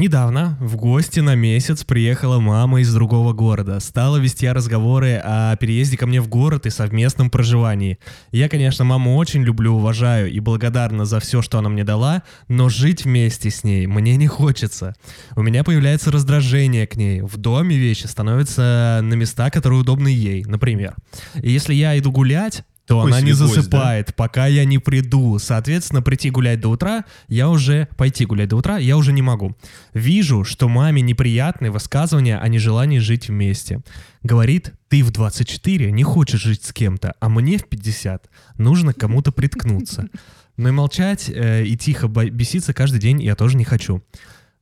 [0.00, 3.78] Недавно в гости на месяц приехала мама из другого города.
[3.80, 7.98] Стала вести разговоры о переезде ко мне в город и совместном проживании.
[8.32, 12.70] Я, конечно, маму очень люблю, уважаю и благодарна за все, что она мне дала, но
[12.70, 14.94] жить вместе с ней мне не хочется.
[15.36, 17.20] У меня появляется раздражение к ней.
[17.20, 20.94] В доме вещи становятся на места, которые удобны ей, например.
[21.42, 23.46] И если я иду гулять, то Такой она не гость, да?
[23.46, 25.38] засыпает, пока я не приду.
[25.38, 27.86] Соответственно, прийти гулять до утра, я уже...
[27.96, 29.56] Пойти гулять до утра я уже не могу.
[29.94, 33.82] Вижу, что маме неприятны высказывания о нежелании жить вместе.
[34.24, 38.28] Говорит, ты в 24 не хочешь жить с кем-то, а мне в 50
[38.58, 40.08] нужно кому-то приткнуться.
[40.56, 44.02] Но и молчать э, и тихо беситься каждый день я тоже не хочу.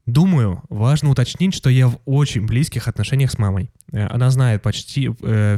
[0.05, 3.71] Думаю, важно уточнить, что я в очень близких отношениях с мамой.
[3.91, 5.09] Э, Она знает почти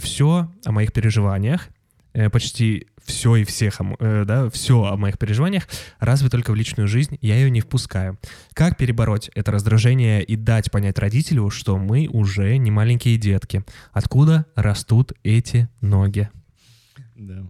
[0.00, 1.79] все о моих переживаниях, э,
[2.12, 7.18] почти все и всех, э, да, все о моих переживаниях, разве только в личную жизнь
[7.20, 8.18] я ее не впускаю.
[8.54, 13.64] Как перебороть это раздражение и дать понять родителю, что мы уже не маленькие детки?
[13.92, 16.30] Откуда растут эти ноги?
[17.16, 17.46] Да.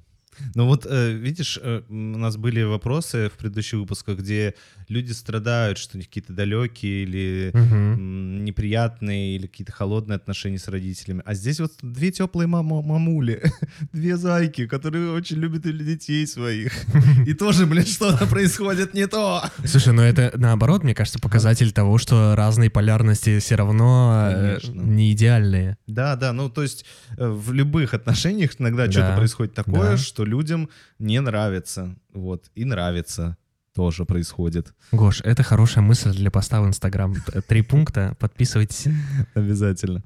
[0.54, 4.54] Ну вот, э, видишь, э, у нас были вопросы в предыдущих выпусках, где
[4.90, 10.68] люди страдают, что у них какие-то далекие или м, неприятные или какие-то холодные отношения с
[10.68, 11.22] родителями.
[11.24, 13.42] А здесь вот две теплые мама- мамули,
[13.92, 16.72] две зайки, которые очень любят или детей своих.
[17.26, 19.42] И тоже, блин, что-то происходит не то.
[19.64, 24.80] Слушай, ну это наоборот, мне кажется, показатель того, что разные полярности все равно э, Конечно.
[24.80, 25.76] не идеальные.
[25.86, 26.84] Да, да, ну то есть
[27.16, 29.96] э, в любых отношениях иногда Да, что-то происходит такое, да.
[29.96, 30.68] что людям
[30.98, 31.94] не нравится.
[32.12, 33.36] Вот, и нравится
[33.74, 34.74] тоже происходит.
[34.92, 37.14] Гош, это хорошая мысль для поста в Инстаграм.
[37.46, 38.88] Три пункта, подписывайтесь.
[39.34, 40.02] Обязательно.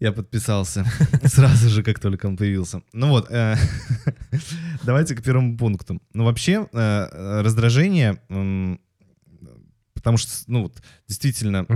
[0.00, 0.84] Я подписался
[1.24, 2.82] сразу же, как только он появился.
[2.92, 3.56] Ну вот, э,
[4.82, 6.02] давайте к первому пункту.
[6.12, 8.20] Ну вообще, э, раздражение,
[9.94, 11.66] потому что, ну вот, действительно.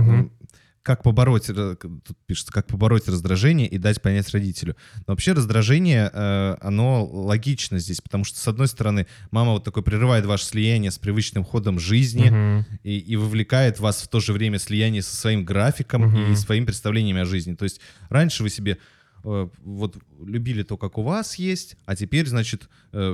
[0.87, 4.77] Как побороть, тут пишется, как побороть раздражение и дать понять родителю.
[4.99, 9.83] Но вообще раздражение, э, оно логично здесь, потому что, с одной стороны, мама вот такой
[9.83, 12.65] прерывает ваше слияние с привычным ходом жизни, Мгм.
[12.83, 16.31] и, и вовлекает вас в то же время слияние со своим графиком Мгм.
[16.31, 17.53] и своим представлениями о жизни.
[17.55, 18.77] То есть раньше вы себе
[19.23, 22.69] вот любили то, как у вас есть, а теперь, значит,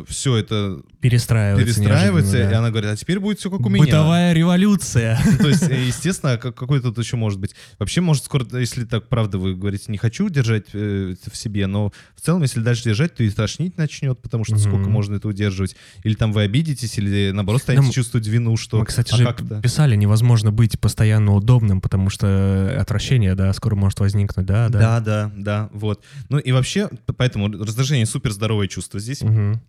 [0.08, 1.66] все это Перестраивается.
[1.66, 2.60] перестраивается, неожиданно, и да.
[2.60, 3.86] она говорит, а теперь будет все как у меня.
[3.86, 5.20] Бытовая революция.
[5.34, 7.56] Ну, То есть, э, естественно, как- какой тут еще может быть?
[7.80, 11.68] Вообще, может, скоро, если так правда вы говорите, не хочу держать э, это в себе,
[11.68, 15.28] но в целом, если дальше держать, то и тошнить начнет, потому что сколько можно это
[15.28, 15.76] удерживать?
[16.04, 18.80] Или там вы обидитесь, или наоборот станете Нам- чувствовать вину, что...
[18.80, 23.99] Мы, кстати а же писали, невозможно быть постоянно удобным, потому что отвращение, да, скоро может
[23.99, 24.80] возникнуть, да, да.
[24.80, 25.93] Да, да, да, вот.
[26.30, 29.62] Ну и вообще, поэтому раздражение супер здоровое чувство здесь, Мгм.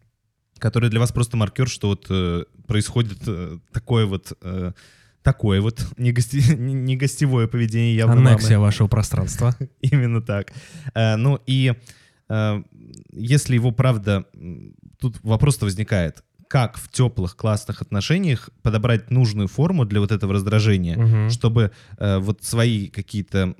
[0.58, 4.72] которое для вас просто маркер, что вот э, происходит э, такое вот э,
[5.22, 8.30] такое вот негости- не гостевое поведение явно мамы.
[8.30, 9.56] Аннексия вашего пространства.
[9.80, 10.52] Именно так.
[10.94, 11.72] Э, ну и
[12.28, 12.62] э,
[13.12, 14.24] если его правда,
[15.00, 21.28] тут вопрос-то возникает, как в теплых классных отношениях подобрать нужную форму для вот этого раздражения,
[21.30, 23.56] чтобы э, вот свои какие-то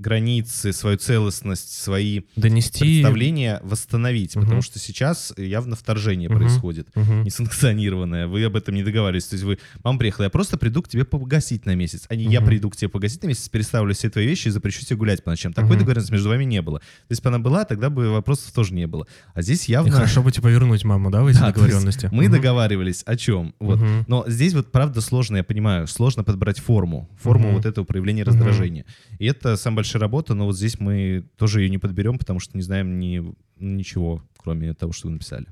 [0.00, 2.80] границы, свою целостность, свои Донести...
[2.80, 4.44] представления восстановить, Мгм.
[4.44, 6.38] потому что сейчас явно вторжение Мгм.
[6.38, 7.24] происходит Мгм.
[7.24, 8.26] несанкционированное.
[8.26, 9.26] Вы об этом не договаривались.
[9.26, 12.24] То есть вы, мама приехала, я просто приду к тебе погасить на месяц, а не
[12.24, 12.48] я Мгм.
[12.48, 15.30] приду к тебе погасить на месяц, переставлю все твои вещи и запрещу тебе гулять по
[15.30, 15.52] ночам.
[15.52, 15.78] Такой Мгм.
[15.80, 16.80] договоренности между вами не было.
[17.08, 19.06] Если бы она была, тогда бы вопросов тоже не было.
[19.34, 19.92] А здесь И явно...
[19.92, 22.08] хорошо бы типа вернуть маму, да, в эти Да, то есть договоренности.
[22.12, 22.32] Мы Мгм.
[22.32, 23.54] договаривались о чем?
[23.60, 23.78] Вот.
[23.80, 24.04] Мгм.
[24.08, 27.56] Но здесь вот правда сложно, я понимаю, сложно подобрать форму, форму Мгм.
[27.56, 28.84] вот этого проявления раздражения.
[29.18, 32.56] И это самая большая работа, но вот здесь мы тоже ее не подберем, потому что
[32.56, 35.46] не знаем ни, ничего, кроме того, что вы написали.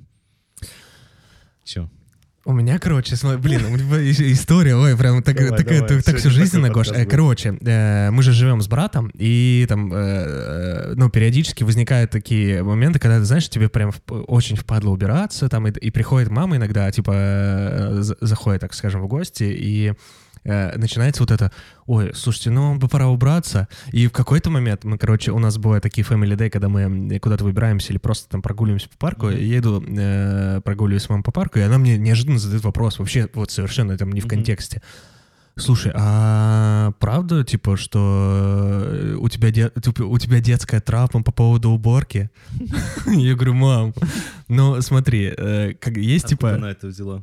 [1.64, 1.88] Все.
[2.44, 3.60] У меня, короче, смотри, блин,
[4.32, 6.88] история, ой, прям так, Давай, так, давай, так, так всю жизнь, Гош.
[6.88, 7.04] Э.
[7.04, 12.98] Короче, э, мы же живем с братом, и там, э, ну, периодически возникают такие моменты,
[13.00, 16.90] когда, ты знаешь, тебе прям в- очень впадло убираться, там, и, и приходит мама иногда,
[16.90, 19.92] типа, э, за- заходит, так скажем, в гости, и
[20.48, 21.52] э, начинается вот это,
[21.86, 23.68] ой, слушайте, ну, бы пора убраться.
[23.92, 27.44] И в какой-то момент мы, короче, у нас бывают такие family day, когда мы куда-то
[27.44, 31.30] выбираемся или просто там прогуливаемся по парку, и я иду, э, прогуливаюсь с мамой по
[31.32, 34.30] парку, и она мне неожиданно задает вопрос, вообще вот совершенно там не в Мгм.
[34.30, 34.82] контексте.
[35.60, 37.98] Слушай, а правда, типа, что
[38.92, 42.30] э, у тебя, де- типа, у тебя детская травма по поводу уборки?
[43.06, 43.92] Я говорю, мам,
[44.48, 46.54] ну смотри, э, как есть типа...
[46.54, 47.22] она это взяла?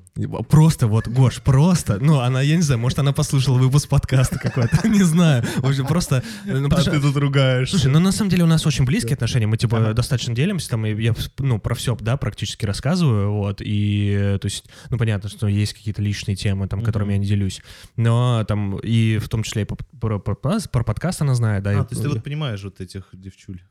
[0.50, 4.88] Просто вот, Гош, просто, ну, она, я не знаю, может, она послушала выпуск подкаста какой-то,
[4.88, 5.44] не знаю.
[5.58, 6.24] В общем, просто...
[6.46, 7.70] ну, потому А что- ты тут ругаешь.
[7.70, 9.94] Слушай, ну на самом деле у нас очень близкие отношения, мы типа Ага.
[9.94, 14.46] достаточно делимся, там, и я ну, про все, да, практически рассказываю, вот, и, э, то
[14.46, 17.62] есть, ну, понятно, что есть какие-то личные темы, там, которыми я не делюсь,
[17.96, 21.64] но там, и в том числе и по- про, про, про- про подкаст она знает,
[21.64, 21.72] да.
[21.72, 23.62] А, и- то есть ты вот понимаешь вот этих девчуль.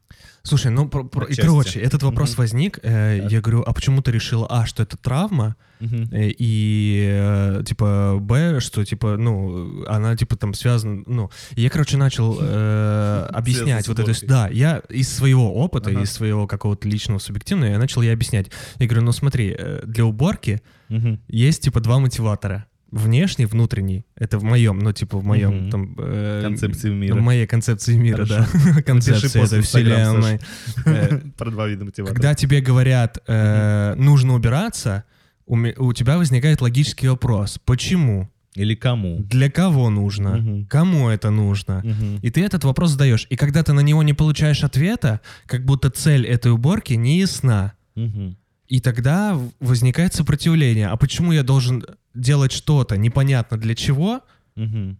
[0.47, 2.38] Слушай, ну, про- про- и, короче, этот вопрос Мгм.
[2.38, 3.32] возник, э, Так.
[3.32, 6.09] я говорю, а почему ты решила, а, что это травма, Мгм.
[6.12, 11.68] Э, И, э, типа, Б, что, типа, ну, она, типа, там связана, ну, и я,
[11.70, 16.03] короче, начал э, объяснять вот это, да, я из своего опыта, Ага.
[16.03, 18.51] из своего какого-то личного субъективного, я начал ей объяснять.
[18.78, 21.20] Я говорю, ну, смотри, э, для уборки Мгм.
[21.28, 22.66] есть, типа, два мотиватора.
[22.95, 24.05] Внешний, внутренний.
[24.16, 25.70] Это в моем, ну, типа, в моем, Мгм.
[25.70, 25.97] там...
[25.99, 27.14] э, Концепции мира.
[27.16, 28.47] В моей концепции мира, Хорошо.
[28.74, 28.82] да.
[28.86, 30.38] Концепция этой вселенной.
[30.86, 32.14] Э, Про два вида мотиватора.
[32.14, 35.03] когда тебе говорят, э, нужно убираться,
[35.47, 37.59] у, у тебя возникает логический вопрос.
[37.64, 38.28] Почему?
[38.55, 39.18] Или кому?
[39.18, 40.36] Для кого нужно?
[40.36, 40.66] Мгм.
[40.66, 41.80] Кому это нужно?
[41.84, 42.18] Мгм.
[42.22, 43.26] И ты этот вопрос задаешь.
[43.28, 47.72] И когда ты на него не получаешь ответа, как будто цель этой уборки не ясна.
[47.97, 48.36] Мгм.
[48.75, 50.89] И тогда возникает сопротивление.
[50.89, 54.22] А почему я должен делать что-то непонятно для чего,
[54.57, 54.99] Мгм.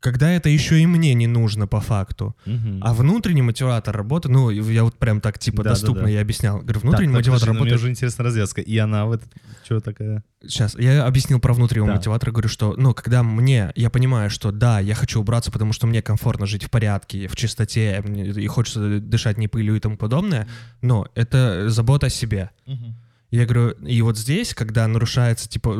[0.00, 2.36] Когда это еще и мне не нужно по факту?
[2.46, 2.80] Мгм.
[2.82, 6.08] А внутренний мотиватор работы, ну, я вот прям так типа Да, да, доступно да.
[6.08, 6.58] я объяснял.
[6.58, 8.60] Говорю, Так, внутренний так, мотиватор подожди, ну, мне уже интересна развязка.
[8.60, 9.28] И она в этот...
[9.64, 10.22] Что такая?
[10.42, 11.94] Сейчас, я объяснил про внутреннего Да.
[11.94, 15.86] мотиватора, говорю, что, ну, когда мне, я понимаю, что да, я хочу убраться, потому что
[15.86, 20.46] мне комфортно жить в порядке, в чистоте, и хочется дышать не пылью и тому подобное,
[20.80, 22.50] но это забота о себе.
[23.30, 25.74] Я говорю, и вот здесь, когда нарушается, типа,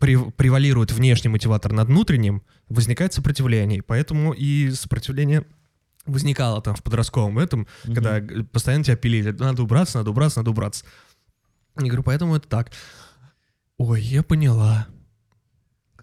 [0.00, 5.44] э, превалирует внешний мотиватор над внутренним, возникает сопротивление, и поэтому и сопротивление
[6.06, 7.94] возникало там в подростковом этом, Мгм.
[7.94, 8.20] когда
[8.52, 10.84] постоянно тебя пилили, надо убраться, надо убраться, надо убраться.
[11.78, 12.72] Я говорю, поэтому это так.
[13.78, 14.86] Ой, я поняла.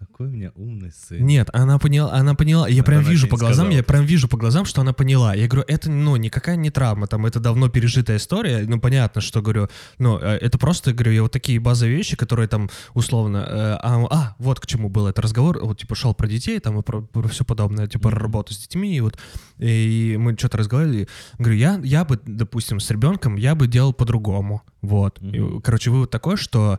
[0.00, 1.22] Какой у меня умный сын.
[1.26, 2.66] Нет, она поняла, она поняла.
[2.68, 3.76] Я Она прям вижу по глазам, сказала.
[3.76, 5.34] я прям вижу по глазам, что она поняла.
[5.34, 8.64] Я говорю, это, ну, никакая не травма, там, это давно пережитая история.
[8.66, 12.48] Ну, понятно, что, говорю, ну, э, это просто, говорю, я вот такие базовые вещи, которые
[12.48, 16.26] там, условно, э, а, а, вот к чему был этот разговор, вот, типа, шел про
[16.26, 18.18] детей, там, и про, все подобное, типа, Мгм.
[18.18, 19.18] работу с детьми, и вот,
[19.58, 24.62] и мы что-то разговаривали, говорю, я, я бы, допустим, с ребенком, я бы делал по-другому,
[24.80, 25.18] вот.
[25.20, 25.60] И, Мгм.
[25.60, 26.78] короче, вывод такой, что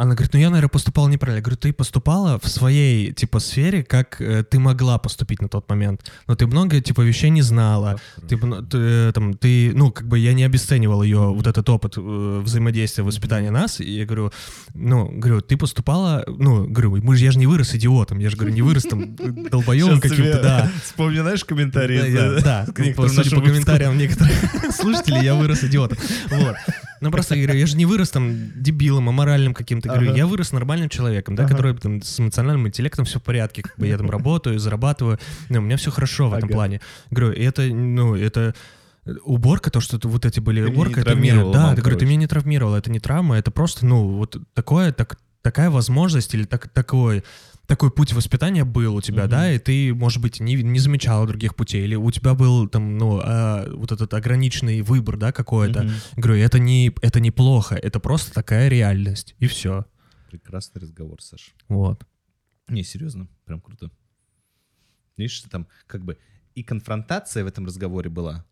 [0.00, 1.38] она говорит, ну я, наверное, поступала неправильно.
[1.38, 5.68] Я говорю, ты поступала в своей, типа, сфере, как э, ты могла поступить на тот
[5.68, 6.10] момент.
[6.26, 8.00] Но ты много, типа, вещей не знала.
[8.28, 11.68] Ты, б- ты, э, там, ты, ну, как бы я не обесценивал ее, вот этот
[11.68, 13.80] опыт э, взаимодействия, воспитания нас.
[13.80, 14.32] И я говорю,
[14.74, 18.18] ну, говорю, ты поступала, ну, говорю, мы же, я же не вырос идиотом.
[18.20, 20.70] Я же, говорю, не вырос там Сейчас каким-то, да.
[20.82, 22.10] Вспомни, знаешь, комментарии.
[22.10, 24.32] Да, да, ну, некоторым судя по комментариям некоторых
[24.74, 25.98] слушателей, я вырос идиотом.
[26.30, 26.56] Вот.
[27.00, 29.88] Ну просто я говорю, я же не вырос там дебилом, аморальным каким-то.
[29.88, 33.76] Говорю, я вырос нормальным человеком, да, который там, с эмоциональным интеллектом все в порядке, как
[33.78, 36.80] бы я там работаю, зарабатываю, ну, у меня все хорошо в этом плане.
[37.10, 38.54] Говорю, это, ну, это
[39.24, 42.06] уборка, то, что вот эти были Ты уборка, это меня, да, мам, ты, говорю, ты
[42.06, 46.44] меня не травмировал, это не травма, это просто, ну, вот такое, так, такая возможность или
[46.44, 47.24] так, такой
[47.70, 49.30] такой путь воспитания был у тебя, Мгм.
[49.30, 52.98] да, и ты, может быть, не, не замечал других путей, или у тебя был там,
[52.98, 55.84] ну, а, вот этот ограниченный выбор, да, какой-то.
[55.84, 55.92] Мгм.
[56.16, 59.86] Говорю, это не, это неплохо, это просто такая реальность, и все.
[60.32, 61.54] Прекрасный разговор, Саш.
[61.68, 62.04] Вот.
[62.68, 63.92] Не, серьезно, прям круто.
[65.16, 66.18] Видишь, что там как бы
[66.56, 68.44] и конфронтация в этом разговоре была.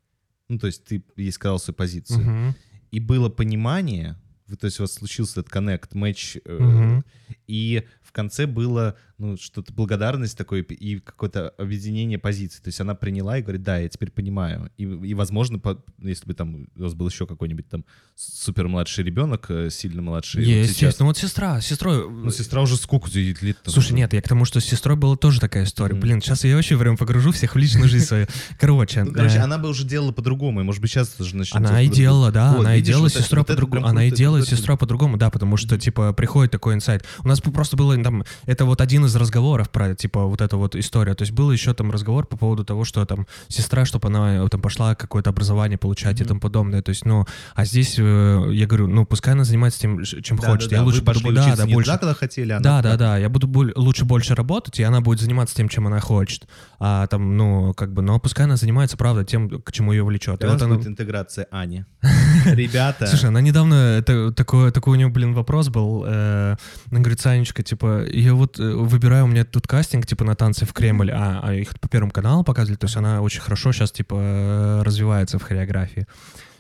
[0.48, 2.20] Ну, то есть ты ей сказал свою позицию.
[2.20, 2.54] Мгм.
[2.92, 4.16] И было понимание,
[4.60, 7.04] то есть у вас случился этот коннект, матч, э, Мгм.
[7.48, 12.62] и в конце было, ну, что-то благодарность такой и какое-то объединение позиций.
[12.62, 14.70] То есть она приняла и говорит, да, я теперь понимаю.
[14.76, 19.04] И, и возможно, по- если бы там у вас был еще какой-нибудь там супер младший
[19.04, 20.42] ребенок, э, сильно младший.
[20.44, 21.00] вот Есть, сейчас- есть.
[21.00, 22.08] Ну вот сестра, сестрой...
[22.08, 25.40] Ну, сестра уже сколько лет Слушай, нет, я к тому, что с сестрой была тоже
[25.40, 25.94] такая история.
[25.96, 28.26] Блин, сейчас я вообще прям погружу всех в личную жизнь свою.
[28.60, 31.56] Короче, Ну, короче, э, она бы уже делала по-другому, и, может быть, сейчас тоже начнет.
[31.56, 33.84] Она и делала, да, Вот, она и делала вот сестрой вот по-другому.
[33.86, 34.08] Она и
[34.42, 37.04] это- сестрой по-другому, да, потому что, типа, приходит такой инсайт.
[37.24, 40.76] У нас просто было там, это вот один из разговоров про, типа, вот эту вот
[40.76, 41.16] историю.
[41.16, 44.48] То есть был еще там разговор по поводу того, что там сестра, чтобы она э,
[44.48, 46.82] там пошла какое-то образование получать и тому подобное.
[46.82, 50.70] То есть, ну, а здесь э, я говорю, ну, пускай она занимается тем, чем хочет.
[50.72, 51.90] Я лучше пошли буду, да, да, больше.
[51.90, 53.18] туда, куда хотели, а Да, да, да.
[53.18, 56.46] Я буду боль- лучше больше работать, и она будет заниматься тем, чем она хочет.
[56.78, 60.42] А там, ну, как бы, но пускай она занимается, правда, тем, к чему ее влечет.
[60.42, 60.76] И И вот она...
[60.76, 61.84] будет интеграция Ани.
[62.46, 66.04] Ребята, Слушай, она недавно, это, такой, такой у нее, блин, вопрос был.
[66.06, 66.56] э,
[66.90, 70.66] она говорит, Санечка, типа, я вот э, выбираю, у меня тут кастинг, типа, на танцы
[70.66, 73.92] в Кремль, а, а их по Первому каналу показывали, то есть она очень хорошо сейчас,
[73.92, 76.06] типа, э, развивается в хореографии.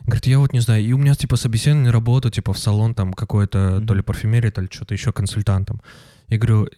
[0.04, 2.94] Говорит, я вот не знаю, и у меня, типа, собеседование на работу, типа, в салон
[2.94, 3.86] там какой-то, Мгм.
[3.86, 5.82] то ли парфюмерии, то ли что-то еще консультантом.
[6.28, 6.68] Я говорю,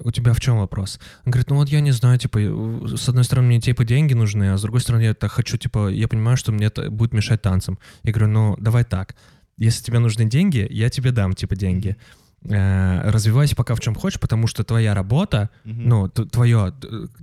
[0.00, 0.98] у тебя в чем вопрос?
[1.24, 4.14] Он говорит, ну вот я не знаю, типа, э, с одной стороны мне типа деньги
[4.14, 7.14] нужны, а с другой стороны я так хочу, типа, я понимаю, что мне это будет
[7.14, 7.78] мешать танцам.
[8.02, 9.14] Я говорю, ну давай так,
[9.56, 11.90] если тебе нужны деньги, я тебе дам, типа, деньги.
[11.90, 15.88] Э, Развивайся пока в чем хочешь, потому что твоя работа, Мгм.
[15.88, 16.72] ну, твое,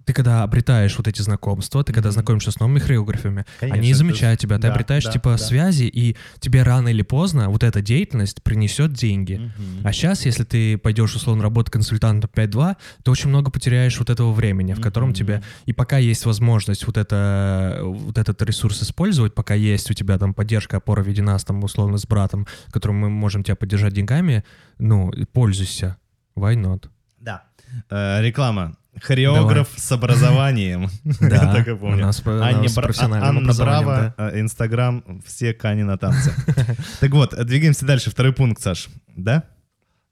[0.06, 2.14] ты когда обретаешь вот эти знакомства, ты когда Мгм.
[2.14, 5.38] знакомишься с новыми хореографами, Конечно, они замечают тебя, ты да, обретаешь, да, типа, да.
[5.38, 9.36] связи, и тебе рано или поздно вот эта деятельность принесет деньги.
[9.36, 9.88] Мгм.
[9.88, 14.34] А сейчас, если ты пойдешь, условно, работать консультантом 5-2, ты очень много потеряешь вот этого
[14.34, 15.16] времени, в котором Мгм.
[15.16, 15.44] тебе...
[15.66, 20.34] И пока есть возможность вот, это, вот этот ресурс использовать, пока есть у тебя там
[20.34, 24.44] поддержка, опора в виде нас, там, условно, с братом, которым мы можем тебя поддержать деньгами,
[24.80, 25.98] ну, пользуйся.
[26.36, 26.90] Why not?
[27.20, 27.44] Да.
[27.90, 28.76] Э, Реклама.
[29.02, 30.88] Хореограф с образованием.
[31.20, 32.06] Да, Так у помню.
[32.06, 36.32] нас, у Аня нас Бра- Анна Браво, э, Инстаграм, все Кани на танцы.
[37.00, 38.12] Так вот, двигаемся дальше.
[38.12, 38.90] Второй пункт, Саш.
[39.16, 39.44] Да?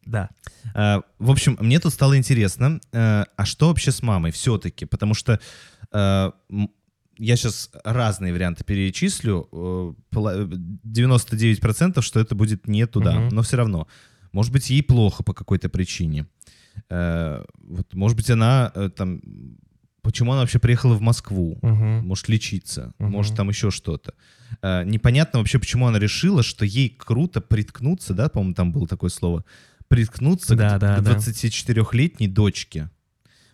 [0.06, 0.30] Да.
[0.74, 4.86] Э, В общем, мне тут стало интересно, э, а что вообще с мамой все-таки?
[4.86, 5.40] Потому что
[5.94, 9.48] я сейчас разные варианты перечислю.
[9.52, 10.48] э, пола-
[10.84, 13.30] 99% что это будет не туда, Мгм.
[13.30, 13.88] но все равно.
[14.32, 16.26] Может быть, ей плохо по какой-то причине.
[16.90, 19.22] Э, Вот, может быть, она э, там...
[20.02, 21.60] Почему она вообще приехала в Москву?
[21.62, 22.08] Мгм.
[22.08, 23.12] Может лечиться, Мгм.
[23.12, 24.14] может там еще что-то.
[24.62, 29.10] Э, Непонятно вообще, почему она решила, что ей круто приткнуться, да, по-моему, там было такое
[29.10, 29.44] слово,
[29.88, 31.12] приткнуться Да, к, да, к да.
[31.12, 32.90] 24-летней дочке.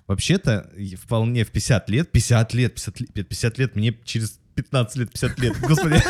[0.07, 0.71] Вообще-то
[1.01, 5.39] вполне в 50 лет, 50 лет, 50 лет, 50 лет, мне через 15 лет, 50
[5.39, 6.01] лет, господи.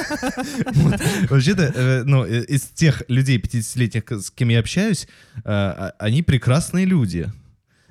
[1.30, 5.94] Вообще-то, э, ну, э, из тех людей 50-летних, к- с кем я общаюсь, э, а-
[6.00, 7.32] они прекрасные люди.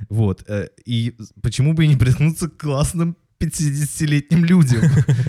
[0.08, 0.44] Вот.
[0.84, 4.82] И почему бы и не приткнуться к классным 50-летним людям?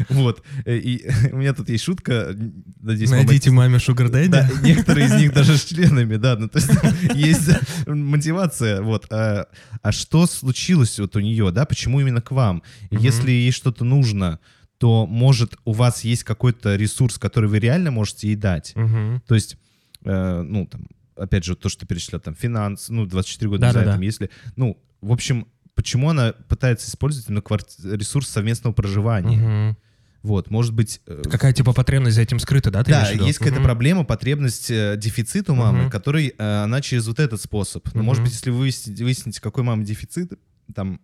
[0.10, 0.44] Вот.
[0.66, 2.36] И у меня тут есть шутка.
[2.82, 4.28] Надеюсь, мама Найдите маме Sugar Daddy.
[4.30, 6.72] да, некоторые из них даже с членами, да, ну то есть
[7.16, 7.50] есть
[7.88, 9.08] мотивация, вот.
[9.10, 9.48] А,
[9.82, 12.62] а что случилось вот у нее, да, почему именно к вам?
[12.92, 14.40] Если ей что-то нужно,
[14.78, 18.74] то, может, у вас есть какой-то ресурс, который вы реально можете ей дать?
[18.76, 19.22] Мгм.
[19.28, 19.58] То есть,
[20.06, 23.72] э, ну, там, опять же, то, что ты перечислял, там, финанс, ну, 24 года, не
[23.72, 23.96] знаю, Да-да-да.
[23.98, 29.38] там, если, ну, в общем, почему она пытается использовать именно кварти- ресурс совместного проживания?
[29.38, 29.78] Мгм.
[30.24, 31.02] Вот, может быть...
[31.08, 32.84] э, Какая типа потребность за этим скрыта, да?
[32.84, 33.64] ты да, есть какая-то Мгм.
[33.66, 35.90] проблема, потребность, э, дефицит у мамы, Мгм.
[35.90, 37.88] который э, она через вот этот способ.
[37.94, 40.34] Но, может быть, если вы выясните, выясните, какой мамы дефицит,
[40.76, 41.00] там,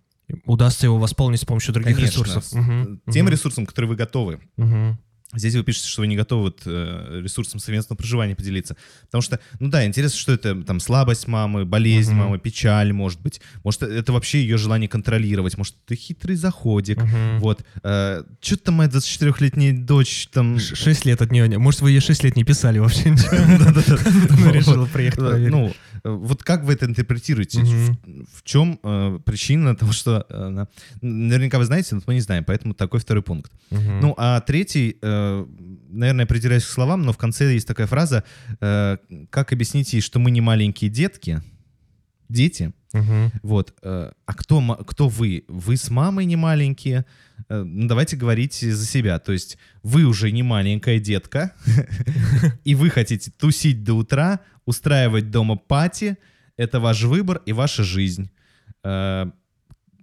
[0.46, 2.46] Удастся его восполнить с помощью других конечно, ресурсов.
[2.46, 3.02] с- Мгм.
[3.12, 3.32] тем Мгм.
[3.32, 4.40] ресурсом, который вы готовы.
[4.58, 5.00] Мгм.
[5.36, 8.76] Здесь вы пишете, что вы не готовы вот, э, ресурсом совместного проживания поделиться.
[9.06, 12.20] Потому что, ну да, интересно, что это там слабость мамы, болезнь Мгм.
[12.20, 13.42] мамы, печаль, может быть.
[13.64, 15.58] Может, это вообще ее желание контролировать.
[15.58, 16.98] Может, это хитрый заходик.
[17.04, 17.40] Мгм.
[17.40, 17.64] Вот.
[18.42, 20.60] Что-то моя 24-летняя дочь там...
[20.60, 21.48] Шесть лет от нее.
[21.48, 24.52] не- Может, вы ей шесть лет не писали вообще ничего?
[24.52, 25.38] Решила приехать Э.
[25.50, 25.74] Ну,
[26.04, 27.62] э, вот как вы это интерпретируете?
[27.62, 30.66] В, чем э, причина того, что э.
[31.02, 33.52] Наверняка вы знаете, но мы не знаем, поэтому такой второй пункт.
[33.70, 35.22] Ну, а третий, э,
[35.89, 38.24] наверное, определяюсь к словам, но в конце есть такая фраза,
[38.61, 38.97] э,
[39.30, 41.41] как объяснить ей, что мы не маленькие детки,
[42.30, 43.32] дети, Мгм.
[43.43, 45.43] вот, э, а кто, кто вы?
[45.47, 47.05] Вы с мамой не маленькие?
[47.49, 49.19] Э, ну, давайте говорить за себя.
[49.19, 51.51] То есть вы уже не маленькая детка,
[52.63, 56.17] и вы хотите тусить до утра, устраивать дома пати.
[56.57, 58.30] Это ваш выбор и ваша жизнь.
[58.84, 59.26] Э,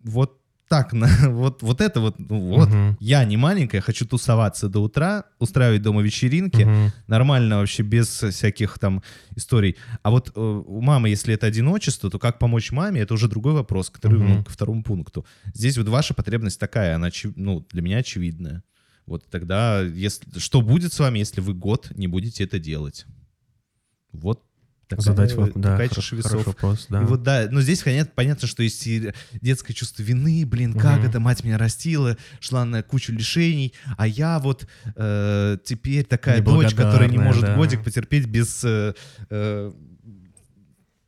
[0.05, 0.40] Вот
[0.71, 0.93] так,
[1.27, 2.97] вот, вот это вот, ну, вот, Мгм.
[3.01, 6.93] я не маленькая, хочу тусоваться до утра, устраивать дома вечеринки, Мгм.
[7.09, 9.03] нормально вообще, без всяких там
[9.35, 9.77] историй.
[10.05, 13.53] А вот э, у мамы, если это одиночество, то как помочь маме, это уже другой
[13.53, 14.29] вопрос, который Мгм.
[14.29, 15.27] ну, ко второму пункту.
[15.55, 18.63] Здесь вот ваша потребность такая, она ну, для меня очевидная.
[19.07, 23.07] Вот тогда, если, что будет с вами, если вы год не будете это делать?
[24.13, 24.45] Вот
[24.91, 26.47] такая, Задать вопрос, да, хороший весов.
[26.47, 27.03] вопрос, да.
[27.03, 30.99] И вот да, но здесь понятно, понятно, что есть и детское чувство вины, блин, как
[30.99, 31.09] Мгм.
[31.09, 34.67] это мать меня растила, шла на кучу лишений, а я вот
[34.97, 37.57] э, теперь такая дочь, которая не может да.
[37.57, 38.95] годик потерпеть без э,
[39.31, 39.73] э,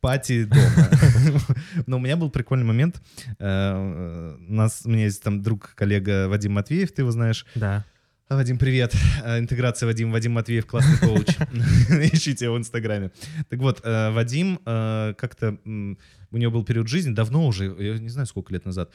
[0.01, 0.89] пати дома.
[1.87, 3.01] Но у меня был прикольный момент.
[3.39, 7.45] Э, У нас, у меня есть там друг, коллега Вадим Матвеев, ты его знаешь.
[7.55, 7.85] Да.
[8.29, 8.95] Вадим, привет.
[9.23, 10.11] Э, Интеграция Вадим.
[10.11, 11.27] Вадим Матвеев, классный коуч.
[12.13, 13.11] Ищите его в Инстаграме.
[13.49, 15.57] Так вот, э, Вадим э, как-то...
[15.65, 18.91] У него был период жизни, давно уже, я не знаю, сколько лет назад,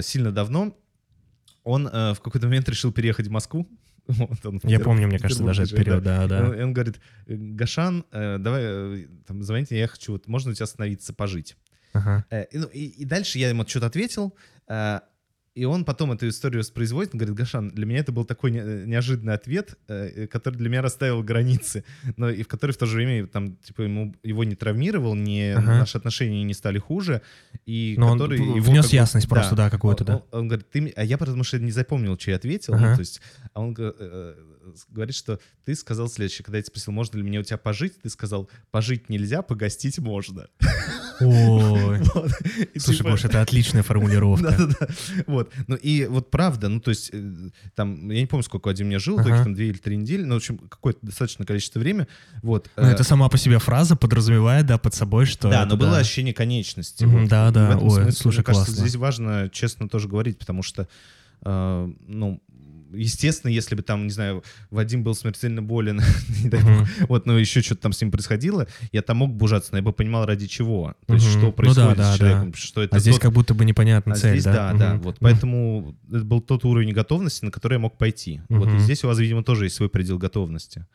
[0.00, 0.74] сильно давно,
[1.62, 3.68] он в какой-то момент решил переехать в Москву.
[4.06, 6.48] Вот он Я помню, мне кажется, даже этот период, да, да.
[6.48, 10.64] он, и он говорит, «Э, Гашан, давай, там, звоните, я хочу, вот, можно у тебя
[10.64, 11.58] остановиться, пожить?
[11.92, 12.24] Ага.
[12.50, 14.34] И, ну, и, и дальше я ему что-то ответил,
[15.58, 18.86] и он потом эту историю воспроизводит, он говорит, Гашан, для меня это был такой не-
[18.86, 21.84] неожиданный ответ, э, который для меня расставил границы,
[22.16, 25.54] но и в который в то же время там, типа, ему, его не травмировал, не,
[25.56, 25.78] Ага.
[25.78, 27.22] наши отношения не стали хуже,
[27.66, 28.38] и Но он который...
[28.38, 30.16] п- его внес как ясность просто, да, какую-то, да.
[30.16, 32.78] Он, он- он говорит, ты, а я потому что не запомнил, что я ответил, ну,
[32.84, 32.94] Ага.
[32.94, 33.20] то есть,
[33.52, 34.34] а он г- э,
[34.90, 38.00] говорит, что ты сказал следующее, когда я тебя спросил, можно ли мне у тебя пожить,
[38.02, 40.46] ты сказал, пожить нельзя, погостить можно.
[41.20, 42.00] Ой.
[42.14, 42.30] Вот.
[42.76, 44.50] Слушай, типа- Гош, это отличная формулировка.
[44.58, 44.86] Да-да-да.
[45.26, 45.52] Вот.
[45.66, 47.32] Ну и вот правда, ну то есть э,
[47.74, 49.28] там, я не помню, сколько Вадим мне жил, Ага.
[49.28, 52.06] только там две или три недели, ну в общем, какое-то достаточное количество времени.
[52.42, 52.70] Вот.
[52.76, 55.76] Ну, э, это сама по себе фраза подразумевает, да, под собой, что да, это, но
[55.76, 55.98] было да.
[55.98, 57.04] ощущение конечности.
[57.04, 57.28] Мгм, Вот.
[57.28, 57.66] да, И да.
[57.66, 58.82] в этом Ой, смысле, слушай, мне кажется, классно.
[58.86, 60.88] здесь важно честно тоже говорить, потому что,
[61.44, 62.40] э, ну,
[62.92, 66.00] естественно, если бы там, не знаю, Вадим был смертельно болен,
[67.08, 69.82] вот, но еще что-то там с ним происходило, я там мог бы ужаться, но я
[69.82, 70.94] бы понимал, ради чего.
[71.06, 72.56] То есть, что Ну происходит да, да, с человеком, да.
[72.58, 75.02] что это А здесь как будто бы непонятна а цель, здесь, да, да, Мгм.
[75.02, 75.16] вот.
[75.20, 78.40] Поэтому это был тот уровень готовности, на который я мог пойти.
[78.48, 80.86] Вот и здесь у вас, видимо, тоже есть свой предел готовности.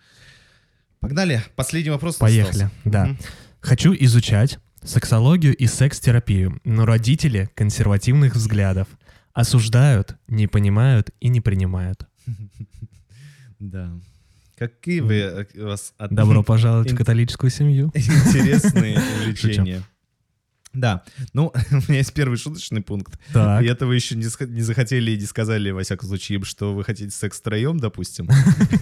[0.99, 1.43] Погнали.
[1.55, 2.15] Последний вопрос.
[2.15, 2.71] Поехали, остался.
[2.85, 3.15] да.
[3.59, 8.87] Хочу изучать сексологию и секс-терапию, но родители консервативных взглядов
[9.33, 12.07] осуждают, не понимают и не принимают.
[13.59, 13.91] Да.
[14.57, 17.91] Какие вы э, вас Добро пожаловать в католическую семью.
[17.95, 19.83] интересные увлечения.
[20.73, 21.03] Да,
[21.33, 23.19] ну, у меня есть первый шуточный пункт.
[23.31, 23.63] Так.
[23.63, 26.83] И вы еще не, не захотели и не сказали, во всяком случае, им, что вы
[26.83, 28.27] хотите секс втроем, допустим.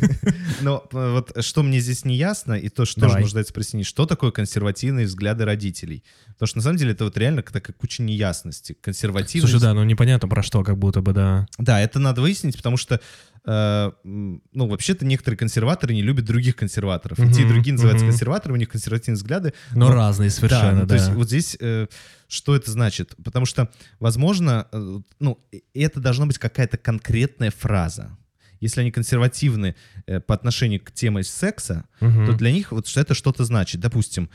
[0.62, 3.24] Но э, вот что мне здесь не ясно, и то, что тоже Давай.
[3.24, 6.04] нуждается прояснить, что такое консервативные взгляды родителей?
[6.28, 8.78] Потому что на самом деле это вот реально такая куча неясности.
[8.82, 9.52] Консервативность.
[9.52, 11.48] Слушай, да, ну непонятно про что, как будто бы, да.
[11.58, 13.02] Да, это надо выяснить, потому что,
[13.46, 17.20] э, ну, вообще-то некоторые консерваторы не любят других консерваторов.
[17.20, 18.12] И те, и другие называются мгм.
[18.14, 19.54] консерваторами, у них консервативные взгляды.
[19.74, 20.88] Но Ну, разные Да, совершенно, ну, да.
[20.88, 21.88] то есть вот здесь э,
[22.28, 23.16] что это значит?
[23.24, 23.70] Потому что,
[24.00, 25.40] возможно, э, ну,
[25.74, 28.18] это должна быть какая-то конкретная фраза.
[28.60, 29.76] Если они консервативны
[30.06, 32.28] э, по отношению к теме секса, Мгм.
[32.28, 33.82] то для них вот это что-то значит.
[33.82, 34.30] Допустим,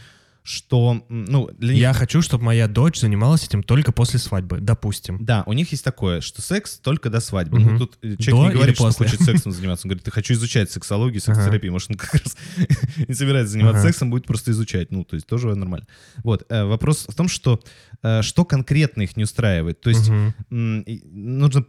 [0.46, 1.82] что, ну, для них...
[1.82, 5.18] Я хочу, чтобы моя дочь занималась этим только после свадьбы, допустим.
[5.24, 7.58] Да, у них есть такое, что секс только до свадьбы.
[7.58, 7.72] Мгм.
[7.72, 9.86] Ну, тут э, До человек не или говорит, что хочет сексом заниматься.
[9.86, 11.72] Он говорит, ты хочу изучать сексологию, сексотерапию.
[11.72, 12.36] Может, он как раз
[13.08, 13.88] не собирается заниматься Ага.
[13.88, 14.92] сексом, будет просто изучать.
[14.92, 15.88] Ну, то есть тоже нормально.
[16.22, 16.46] Вот.
[16.48, 17.60] э, Вопрос в том, что
[18.04, 19.80] э, что конкретно их не устраивает.
[19.80, 20.08] То есть
[20.50, 21.66] и нужно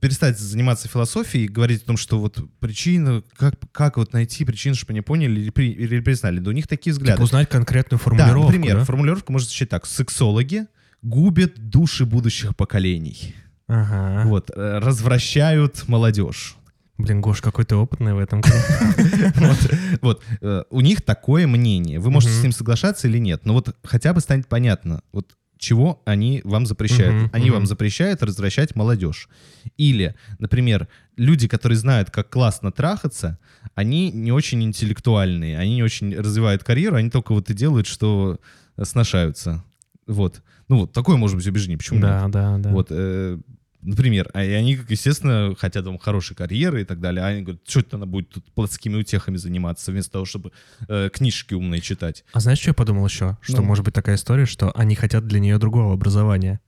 [0.00, 4.74] перестать заниматься философией и говорить о том, что вот причина, как, как вот найти причину,
[4.74, 6.38] чтобы они поняли или, при- или признали.
[6.40, 7.12] Да у них такие взгляды.
[7.16, 8.84] Типа узнать конкретную Да, формулировку, например, да?
[8.84, 9.86] формулировка может звучать так.
[9.86, 10.66] Сексологи
[11.02, 13.34] губят души будущих поколений.
[13.68, 14.26] Ага.
[14.28, 16.56] Вот, э, развращают молодежь.
[16.98, 18.42] Блин, Гош, какой ты опытный в этом.
[20.02, 21.98] Вот, э, у них такое мнение.
[21.98, 26.00] Вы можете с ним соглашаться или нет, но вот хотя бы станет понятно, вот чего
[26.06, 27.14] они вам запрещают.
[27.14, 27.54] Мгм, Они мгм.
[27.54, 29.28] вам запрещают развращать молодежь.
[29.76, 33.38] Или, например, люди, которые знают, как классно трахаться,
[33.74, 38.40] они не очень интеллектуальные, они не очень развивают карьеру, они только вот и делают, что
[38.82, 39.62] сношаются.
[40.06, 40.42] Вот.
[40.68, 41.76] Ну вот, такое может быть убеждение.
[41.76, 42.08] Почему нет?
[42.08, 42.70] Да, да, да.
[42.70, 43.38] Вот, э,
[43.82, 47.62] например, а и они, естественно, хотят там хорошей карьеры и так далее, а они говорят,
[47.68, 50.52] что это она будет тут плотскими утехами заниматься, вместо того, чтобы
[50.88, 52.24] э, книжки умные читать.
[52.32, 53.38] А знаешь, что я подумал еще?
[53.40, 53.62] Что Ну.
[53.64, 56.60] может быть такая история, что они хотят для нее другого образования.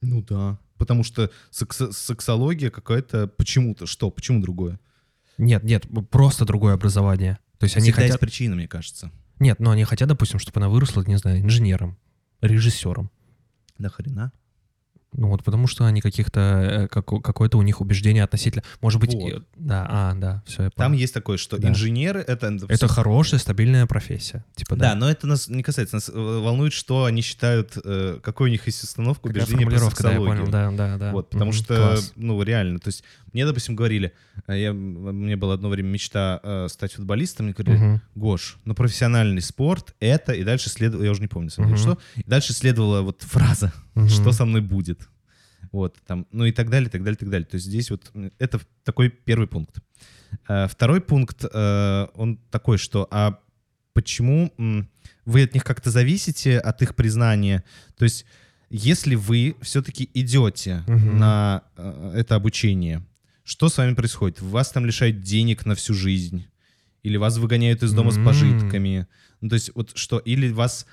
[0.00, 0.58] Ну да.
[0.78, 4.78] Потому что секс- сексология какая-то почему-то, что, почему другое?
[5.38, 7.38] Нет, нет, просто другое образование.
[7.58, 8.20] То есть они Всегда есть хотят...
[8.20, 9.10] причина, мне кажется.
[9.38, 11.96] Нет, но они хотят, допустим, чтобы она выросла, не знаю, инженером,
[12.42, 13.10] режиссером.
[13.78, 14.32] Да хрена.
[15.18, 18.62] Ну вот потому что они каких-то, э, како- какое-то у них убеждение относительно...
[18.82, 19.32] Может быть, Вот.
[19.32, 21.68] и- да, а, да, все, я Там есть такое, что Да.
[21.68, 22.54] инженеры— это...
[22.68, 24.44] Это хорошая, стабильная профессия.
[24.56, 24.94] Типа, Да, да.
[24.94, 25.96] но это нас не касается.
[25.96, 29.70] Нас э, волнует, что они считают, э, какой у них есть установка Какая убеждения про
[29.78, 30.44] формулировка, да, я сексологию.
[30.46, 31.12] понял, да, да, да.
[31.12, 32.12] Вот, потому Мгм, что, класс.
[32.16, 33.02] ну, реально, то есть
[33.32, 34.12] мне, допустим, говорили,
[34.48, 38.00] я, мне было одно время мечта э, стать футболистом, мне говорили, Мгм.
[38.16, 41.76] Гош, ну, профессиональный спорт— это, и дальше следовало, я уже не помню, Мгм.
[41.78, 44.08] что, и дальше следовала вот фраза, Мгм.
[44.10, 45.05] что со мной будет.
[45.76, 47.46] Вот, там, ну и так далее, так далее, так далее.
[47.46, 49.76] То есть здесь вот это такой первый пункт.
[50.48, 53.38] Э, Второй пункт, э, он такой, что, а
[53.92, 54.50] почему
[55.26, 57.62] вы от них как-то зависите, от их признания?
[57.98, 58.24] То есть
[58.70, 61.18] если вы все-таки идете Мгм.
[61.18, 63.04] на э, это обучение,
[63.44, 64.40] что с вами происходит?
[64.40, 66.46] Вас там лишают денег на всю жизнь?
[67.02, 68.24] Или вас выгоняют из дома с М.
[68.24, 69.06] пожитками?
[69.42, 70.18] Ну, то есть вот что?
[70.18, 70.86] Или вас...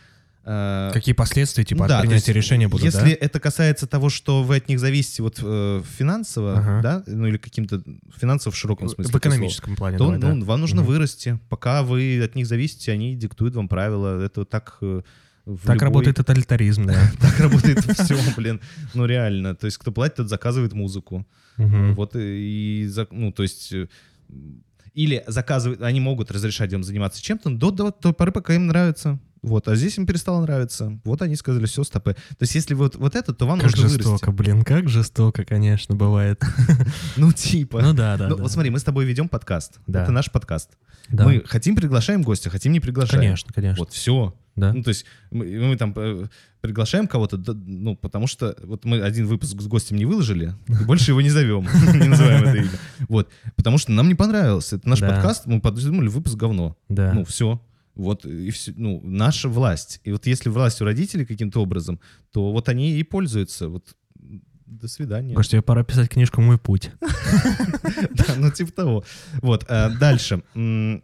[0.46, 3.18] э, Какие последствия, типа, ну от да, принятия есть, решения будут, Если да?
[3.20, 6.82] это касается того, что вы от них зависите вот э, финансово, Ага.
[6.82, 7.82] да, ну или каким-то
[8.20, 10.34] финансово в широком смысле, В этого слова, экономическом плане, то давай, да.
[10.34, 10.92] ну, вам нужно Мгм.
[10.92, 11.40] вырасти.
[11.50, 14.22] Пока вы от них зависите, они диктуют вам правила.
[14.24, 15.02] Это так э,
[15.46, 16.96] Так любой- работает тоталитаризм, да.
[17.22, 18.62] Так работает все, блин.
[18.94, 19.56] Ну реально.
[19.56, 21.26] То есть кто платит, тот заказывает музыку.
[21.58, 23.88] Вот и, и ну то есть э,
[24.94, 29.20] или заказывают, они могут разрешать им заниматься чем-то до, до той поры, пока им нравится.
[29.44, 31.00] Вот, а здесь им перестало нравиться.
[31.04, 32.14] Вот они сказали, все, стопы.
[32.14, 34.42] То есть, если вот, вот это, то вам Как нужно жестоко, вырасти.
[34.42, 36.42] блин, как жестоко, конечно, бывает.
[37.18, 37.82] Ну, типа.
[37.82, 38.30] Ну да, да.
[38.30, 39.80] Ну, вот смотри, мы с тобой ведем подкаст.
[39.88, 40.72] Это наш подкаст.
[41.10, 43.22] Мы хотим приглашаем гостя, хотим не приглашаем.
[43.22, 43.80] Конечно, конечно.
[43.80, 44.34] Вот, все.
[44.56, 44.72] Да.
[44.72, 46.28] Ну, то есть мы, мы там э,
[46.62, 50.86] приглашаем кого-то, да, ну, потому что вот мы один выпуск с гостем не выложили, и
[50.86, 52.70] больше его не зовем, не называем это имя.
[53.10, 54.72] Вот, потому что нам не понравилось.
[54.72, 56.78] Это наш подкаст, мы подумали, выпуск говно.
[56.88, 57.14] Да.
[57.14, 57.60] Ну, все.
[57.96, 60.00] Вот, и все, ну, наша власть.
[60.04, 62.00] И вот если власть у родителей каким-то образом,
[62.32, 63.70] то вот они и пользуются.
[63.70, 63.96] Вот,
[64.66, 65.36] до свидания.
[65.36, 66.92] Гош, тебе пора писать книжку «Мой путь».
[68.12, 69.04] Да, ну типа того.
[69.42, 70.42] Вот, э, дальше.
[70.56, 71.00] Э,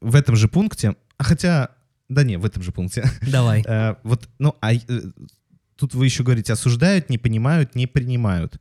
[0.00, 1.70] В этом же пункте, а хотя,
[2.08, 3.04] да не, в этом же пункте.
[3.30, 3.62] Давай.
[3.66, 4.72] Э, Вот, ну, а
[5.76, 8.60] тут вы еще говорите, осуждают, не понимают, не принимают.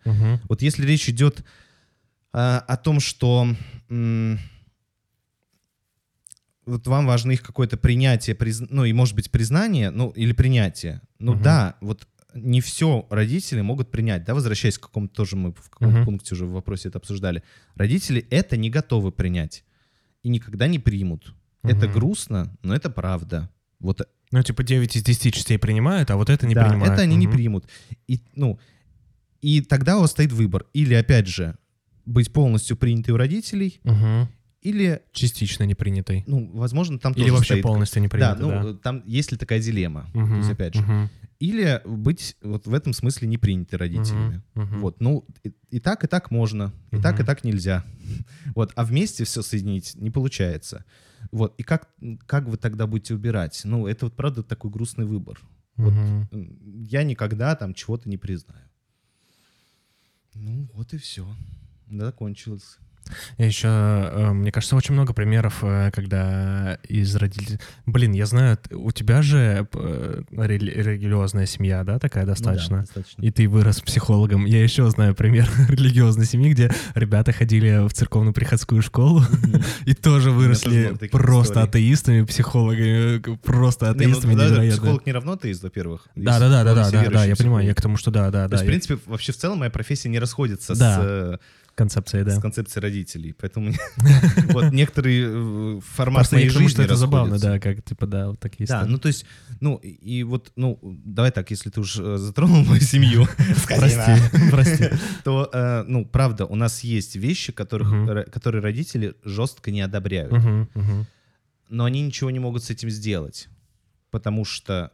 [0.49, 1.43] Вот если речь идет
[2.31, 3.47] о том, что
[6.67, 11.01] вот вам важно их какое-то принятие, призн- ну и может быть признание, ну или принятие.
[11.19, 11.41] Ну Мгм.
[11.41, 15.95] да, вот не все родители могут принять, да, возвращаясь к какому-то тоже мы в каком-то
[15.97, 16.05] Мгм.
[16.05, 17.41] пункте уже в вопросе это обсуждали.
[17.75, 19.63] Родители это не готовы принять
[20.23, 21.33] и никогда не примут.
[21.63, 21.93] Это Мгм.
[21.93, 23.49] грустно, но это правда.
[23.79, 24.01] Вот
[24.31, 26.93] Ну, типа 9 из 10 частей принимают, а вот это не да, принимают.
[26.93, 27.35] это они не Мгм.
[27.35, 27.65] примут.
[28.07, 28.59] И, ну,
[29.41, 30.65] и тогда у вас стоит выбор.
[30.73, 31.55] Или, опять же,
[32.05, 34.27] быть полностью принятой у родителей, Мгм.
[34.61, 36.23] Или, Частично не принятый.
[36.27, 37.63] ну, возможно, там Или вообще стоит...
[37.63, 40.09] полностью не Да, ну, там есть ли такая дилемма.
[40.13, 40.37] То Мгм.
[40.39, 40.81] есть, опять же.
[40.81, 41.09] Мгм.
[41.39, 44.41] Или быть вот в этом смысле не принятой родителями.
[44.55, 44.63] Мгм.
[44.65, 44.81] Мгм.
[44.81, 47.83] Вот, ну, и, и так, и так можно, и так, и так нельзя.
[48.55, 50.83] Вот, а вместе все соединить не получается.
[51.31, 51.89] Вот, и как,
[52.25, 53.61] как вы тогда будете убирать?
[53.65, 55.39] Ну, это вот, правда, такой грустный выбор.
[55.75, 56.57] Вот м,
[56.89, 58.63] я никогда там чего-то не признаю.
[60.33, 61.27] Ну, вот и все.
[61.89, 62.77] Закончилось.
[63.37, 67.59] И еще, э, мне кажется, очень много примеров, э, когда из родителей...
[67.85, 72.77] Блин, я знаю, у тебя же э, рели- религиозная семья, да, такая достаточно?
[72.77, 73.21] Ну да, достаточно.
[73.21, 74.45] И ты вырос психологом.
[74.45, 79.23] Я еще знаю пример религиозной семьи, где ребята ходили в церковную приходскую школу
[79.85, 81.67] и тоже выросли просто историй.
[81.67, 86.07] атеистами, психологами, просто Не, ну, атеистами да, психолог не равно атеист, во-первых.
[86.15, 88.49] Да, да, да, да, да, да, я понимаю, я к тому, что да, да, То
[88.49, 88.55] да.
[88.55, 91.39] есть, в я- принципе, вообще в целом моя профессия не расходится с,
[91.77, 92.35] Концепция, да.
[92.35, 93.35] с концепцией родителей.
[93.39, 93.71] Поэтому
[94.49, 98.29] вот некоторые э, формат Просто я моей жизни что это забавно, да, как, типа, да,
[98.29, 99.25] вот такие Да, ну то есть,
[99.59, 103.27] ну и вот, ну давай так, если ты уж э, затронул мою семью,
[103.67, 104.11] Прости,
[104.51, 104.89] прости.
[105.23, 110.33] то, э, ну правда, у нас есть вещи, которых, которые родители жестко не одобряют,
[111.69, 113.49] но они ничего не могут с этим сделать,
[114.09, 114.93] потому что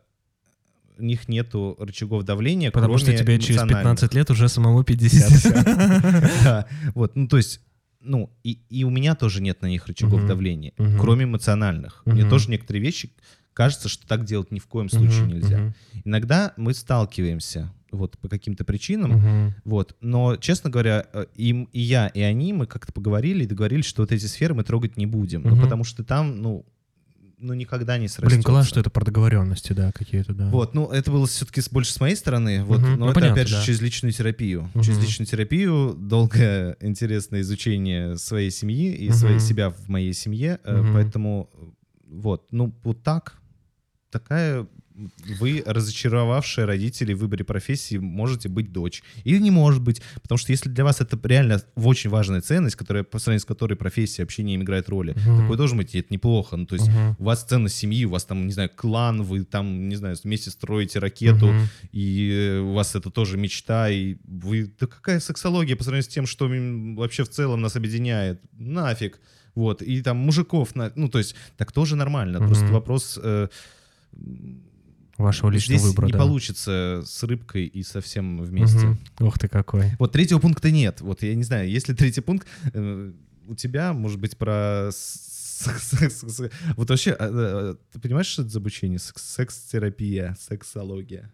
[0.98, 4.00] у них нету рычагов давления, Потому что тебе через эмоциональных.
[4.00, 5.54] 15 лет уже самому 50.
[6.44, 7.62] Да, вот, ну то есть,
[8.02, 12.02] ну и, и у меня тоже нет на них рычагов давления, кроме эмоциональных.
[12.06, 13.12] Мне тоже некоторые вещи
[13.54, 15.74] кажется, что так делать ни в коем случае нельзя.
[16.04, 22.08] Иногда мы сталкиваемся вот по каким-то причинам, вот, но, честно говоря, э, им и я,
[22.08, 25.44] и они, мы как-то поговорили и договорились, что вот эти сферы мы трогать не будем,
[25.44, 26.66] ну потому что там, ну,
[27.44, 28.36] ну никогда не срастется.
[28.36, 30.50] Блин, класс, что это про договоренности, да, какие-то, да.
[30.50, 33.34] Вот, ну, это было все-таки больше с моей стороны, вот, Мгм, но ну, это, понятно,
[33.34, 33.64] опять же, да.
[33.64, 34.70] через личную терапию.
[34.74, 34.84] Мгм.
[34.84, 39.18] Через личную терапию, долгое, интересное изучение своей семьи и Мгм.
[39.18, 40.94] своей, себя в моей семье, э, Мгм.
[40.94, 41.50] поэтому,
[42.08, 43.40] вот, ну, вот так,
[44.10, 44.68] такая
[45.40, 49.04] вы, разочаровавшие родителей в выборе профессии, можете быть дочь.
[49.24, 50.02] Или не может быть.
[50.22, 53.76] Потому что если для вас это реально очень важная ценность, которая, по сравнению с которой
[53.76, 55.42] профессия вообще не играет роли, Мгм.
[55.42, 56.56] такое должен быть, и это неплохо.
[56.58, 57.16] Ну, то есть Мгм.
[57.20, 60.52] у вас ценность семьи, у вас там, не знаю, клан, вы там, не знаю, вместе
[60.52, 61.68] строите ракету, Мгм.
[61.92, 64.72] и у вас это тоже мечта, и вы...
[64.80, 66.48] Да какая сексология по сравнению с тем, что
[66.96, 68.42] вообще в целом нас объединяет?
[68.54, 69.20] Нафиг.
[69.56, 70.92] Вот, и там мужиков, на...
[70.96, 72.40] ну, то есть, так тоже нормально.
[72.40, 72.48] Мгм.
[72.48, 73.20] Просто вопрос...
[73.22, 73.48] э,
[75.18, 76.18] Вашего личного Здесь выбора, не да.
[76.20, 78.88] получится с рыбкой и совсем вместе.
[78.88, 78.98] Мгм.
[79.20, 79.92] Ух ты какой.
[80.00, 81.02] Вот третьего пункта нет.
[81.02, 83.12] Вот я не знаю, если третий пункт э,
[83.48, 84.90] у тебя, может быть, про...
[86.76, 89.00] Вот вообще, а, а, ты понимаешь, что это за обучение?
[89.00, 91.32] Секс- Секс-терапия, сексология.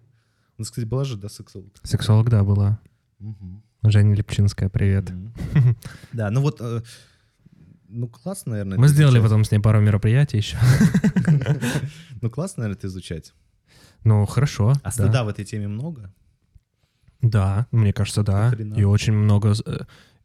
[0.58, 1.74] У нас, кстати, была же, да, сексолог?
[1.84, 2.80] Сексолог, да, была.
[3.20, 3.64] Мгм.
[3.84, 5.10] Женя Лепчинская, привет.
[5.10, 5.78] Мгм.
[6.12, 6.82] Да, ну вот, э,
[7.88, 8.78] ну классно, наверное.
[8.78, 9.24] Мы сделали изучать.
[9.32, 10.58] потом с ней пару мероприятий еще.
[12.22, 13.34] Ну классно, наверное, это изучать.
[14.04, 14.74] Ну, хорошо.
[14.84, 14.92] А да.
[14.92, 16.14] стыда в этой теме много?
[17.22, 18.54] Да, мне кажется, да.
[18.76, 19.54] И очень много,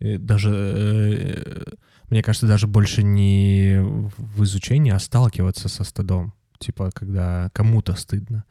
[0.00, 1.64] э, даже, э,
[2.10, 3.80] мне кажется, даже больше не
[4.16, 6.34] в изучении, а сталкиваться со стыдом.
[6.58, 8.44] Типа, когда кому-то стыдно.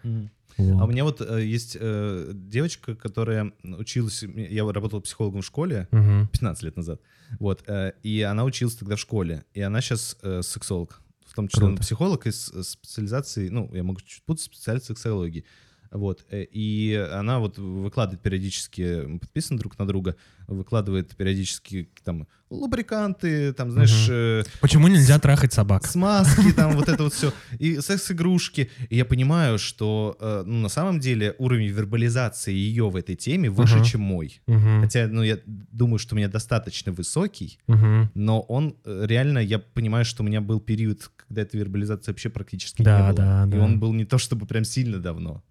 [0.57, 0.82] Вот.
[0.82, 5.88] А у меня вот э, есть э, девочка, которая училась, я работал психологом в школе
[5.91, 6.28] Мгм.
[6.28, 7.01] 15 лет назад,
[7.39, 11.01] вот, э, и она училась тогда в школе, и она сейчас сексолог,
[11.34, 11.82] в том числе Круто.
[11.82, 15.46] психолог из э, специализации, ну, я могу чуть путать, специализации сексологии,
[15.94, 20.16] вот, э, и она вот выкладывает периодически, подписаны друг на друга,
[20.48, 25.86] выкладывает периодически там лубриканты, там, знаешь, э, Почему нельзя трахать собак?
[25.86, 28.70] смазки, там вот это вот все, и секс-игрушки.
[28.89, 33.50] И я понимаю, что э, ну, на самом деле уровень вербализации ее в этой теме
[33.50, 33.86] выше, Ага.
[33.86, 34.41] чем мой.
[34.48, 34.82] Мгм.
[34.82, 38.12] Хотя, ну, я думаю, что у меня достаточно высокий, Мгм.
[38.16, 42.82] но он реально, я понимаю, что у меня был период, когда этой вербализации вообще практически
[42.84, 43.14] Да, не было.
[43.18, 43.64] да, И да.
[43.64, 45.44] он был не то чтобы прям сильно давно.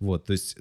[0.00, 0.56] Вот, то есть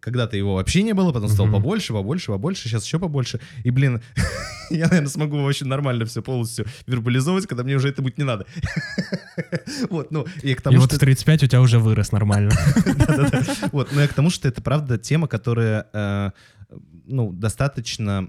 [0.00, 1.56] когда-то его вообще не было, потом стало Мгм.
[1.56, 3.40] побольше, побольше, побольше, сейчас еще побольше.
[3.62, 4.02] И, блин,
[4.70, 8.46] я, наверное, смогу очень нормально все полностью вербализовывать, когда мне уже это будет не надо.
[9.90, 10.96] Вот, ну, и к И тому, вот что...
[10.96, 12.52] в 35 у тебя уже вырос нормально.
[13.72, 16.30] Вот, но я к тому, что это правда тема, которая, э,
[17.06, 18.28] ну, достаточно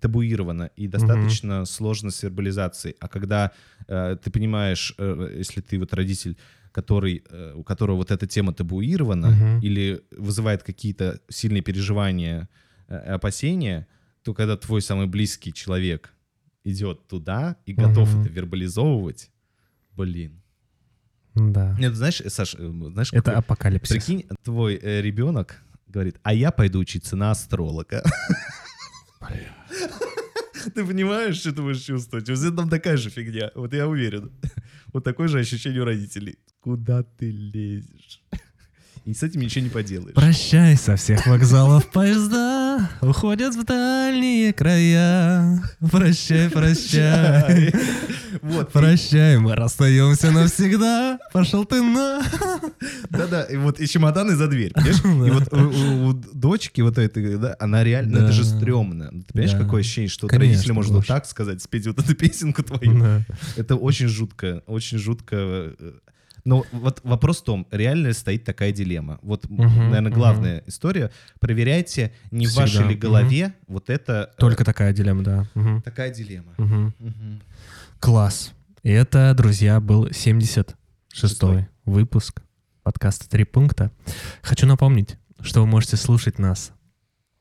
[0.00, 2.96] табуирована и достаточно сложно с вербализацией.
[3.00, 3.52] А когда
[3.88, 6.36] э, ты понимаешь, э, если ты вот родитель,
[6.74, 9.60] который, э, у которого вот эта тема табуирована Мгм.
[9.60, 12.48] или вызывает какие-то сильные переживания,
[12.88, 13.86] э, опасения,
[14.24, 16.12] то когда твой самый близкий человек
[16.64, 18.22] идет туда и готов Мгм.
[18.22, 19.30] это вербализовывать,
[19.92, 20.42] блин.
[21.36, 21.76] Да.
[21.78, 23.90] Нет, знаешь, Саш, э, знаешь, Это какой- апокалипсис.
[23.94, 28.02] Прикинь, твой э, ребенок говорит, а я пойду учиться на астролога.
[30.74, 32.28] Ты понимаешь, что ты будешь чувствовать?
[32.28, 34.32] Вот это там такая же фигня, вот я уверен.
[34.92, 36.38] Вот такое же ощущение у родителей.
[36.64, 38.22] Куда ты лезешь?
[39.04, 40.14] И с этим ничего не поделаешь.
[40.14, 45.62] Прощай со всех вокзалов поезда, уходят в дальние края.
[45.92, 47.70] Прощай, прощай.
[48.40, 48.72] Вот.
[48.72, 51.18] Прощай, мы расстаемся навсегда.
[51.34, 52.22] Пошел ты на...
[53.10, 55.00] Да-да, и вот и чемоданы за дверь, понимаешь?
[55.04, 59.10] И вот у, у- у дочки вот этой, да, она реально, это же стрёмно.
[59.10, 59.58] Ты понимаешь, Да.
[59.58, 61.06] какое ощущение, что Конечно, родители вот Гош.
[61.06, 62.98] так сказать, спеть вот эту песенку твою.
[62.98, 63.20] Да.
[63.56, 65.74] Это очень жутко, очень жутко.
[66.44, 69.18] Но вот вопрос в том, реально ли стоит такая дилемма.
[69.22, 71.10] Вот, Мгм, наверное, главная история.
[71.40, 74.30] Проверяйте, не в Всегда, вашей ли голове вот это...
[74.36, 75.48] э, Только такая дилемма, да.
[75.54, 75.80] Мгм.
[75.82, 76.52] Такая дилемма.
[76.58, 76.94] Мгм.
[76.98, 77.42] Мгм.
[77.98, 78.52] Класс.
[78.82, 80.74] И это, друзья, был 76-й
[81.12, 81.66] Шестой.
[81.86, 82.42] выпуск
[82.82, 83.90] подкаста «Три пункта».
[84.42, 86.72] Хочу напомнить, что вы можете слушать нас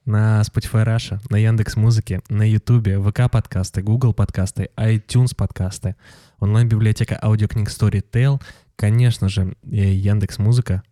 [0.05, 5.95] на Spotify Russia, на Яндекс Музыке, на Ютубе, ВК подкасты, Google подкасты, iTunes подкасты,
[6.39, 8.41] онлайн-библиотека аудиокниг Storytel,
[8.75, 10.83] конечно же, Яндекс Музыка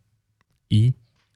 [0.70, 0.94] и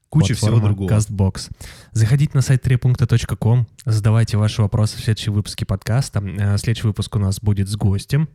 [0.08, 0.88] Куча всего другого.
[0.90, 1.50] CastBox.
[1.92, 6.20] Заходите на сайт трипункта.ком, задавайте ваши вопросы в следующие выпуске подкаста.
[6.20, 8.28] Э, Следующий выпуск у нас будет с гостем.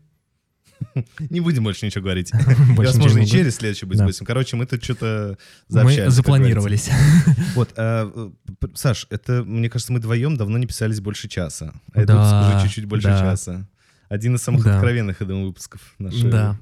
[1.30, 2.32] Не будем больше ничего говорить.
[2.76, 4.06] Больше возможно, и через следующий Да.
[4.06, 4.26] гостем.
[4.26, 5.38] Короче, мы тут что-то
[5.70, 6.90] Мы запланировались.
[7.56, 11.74] Вот, а, э, Саш, это, мне кажется, мы вдвоем давно не писались больше часа.
[11.94, 13.20] А это Да, уже чуть-чуть больше да.
[13.20, 13.68] часа.
[14.10, 14.76] Один из самых Да.
[14.76, 16.30] откровенных, я думаю, выпусков нашей.
[16.30, 16.60] Да.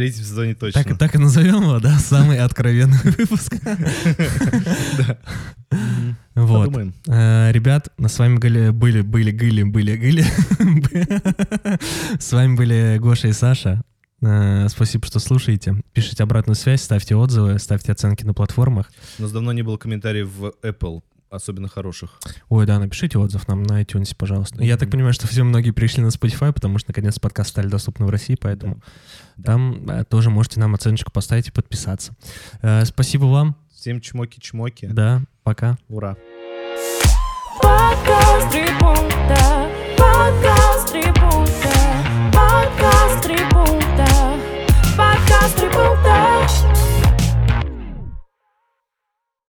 [0.00, 0.82] Третьем сезоне точно.
[0.82, 1.98] Так, так и назовем его, да?
[1.98, 3.54] Самый откровенный выпуск.
[5.70, 6.16] Мгм.
[6.34, 6.64] Вот.
[6.68, 6.94] Подумаем.
[7.06, 10.24] Э, Ребят, с вами были, были, были, были, были, были.
[12.18, 13.82] С вами были Гоша и Саша.
[14.22, 15.82] Э, Спасибо, что слушаете.
[15.92, 18.90] Пишите обратную связь, ставьте отзывы, ставьте оценки на платформах.
[19.18, 22.18] У нас давно не было комментариев в Apple особенно хороших.
[22.48, 24.56] Ой, да, напишите отзыв нам на iTunes, пожалуйста.
[24.56, 24.66] Mm-hmm.
[24.66, 28.06] Я так понимаю, что все многие пришли на Spotify, потому что наконец подкасты стали доступны
[28.06, 28.82] в России, поэтому
[29.36, 29.52] да.
[29.52, 30.04] там да.
[30.04, 32.14] тоже можете нам оценочку поставить и подписаться.
[32.62, 33.56] Э, спасибо вам.
[33.72, 34.88] Всем чмоки-чмоки.
[34.92, 35.78] Да, пока.
[35.88, 36.16] Ура.
[37.62, 41.30] Подкаст три пункта, подкаст три пункта.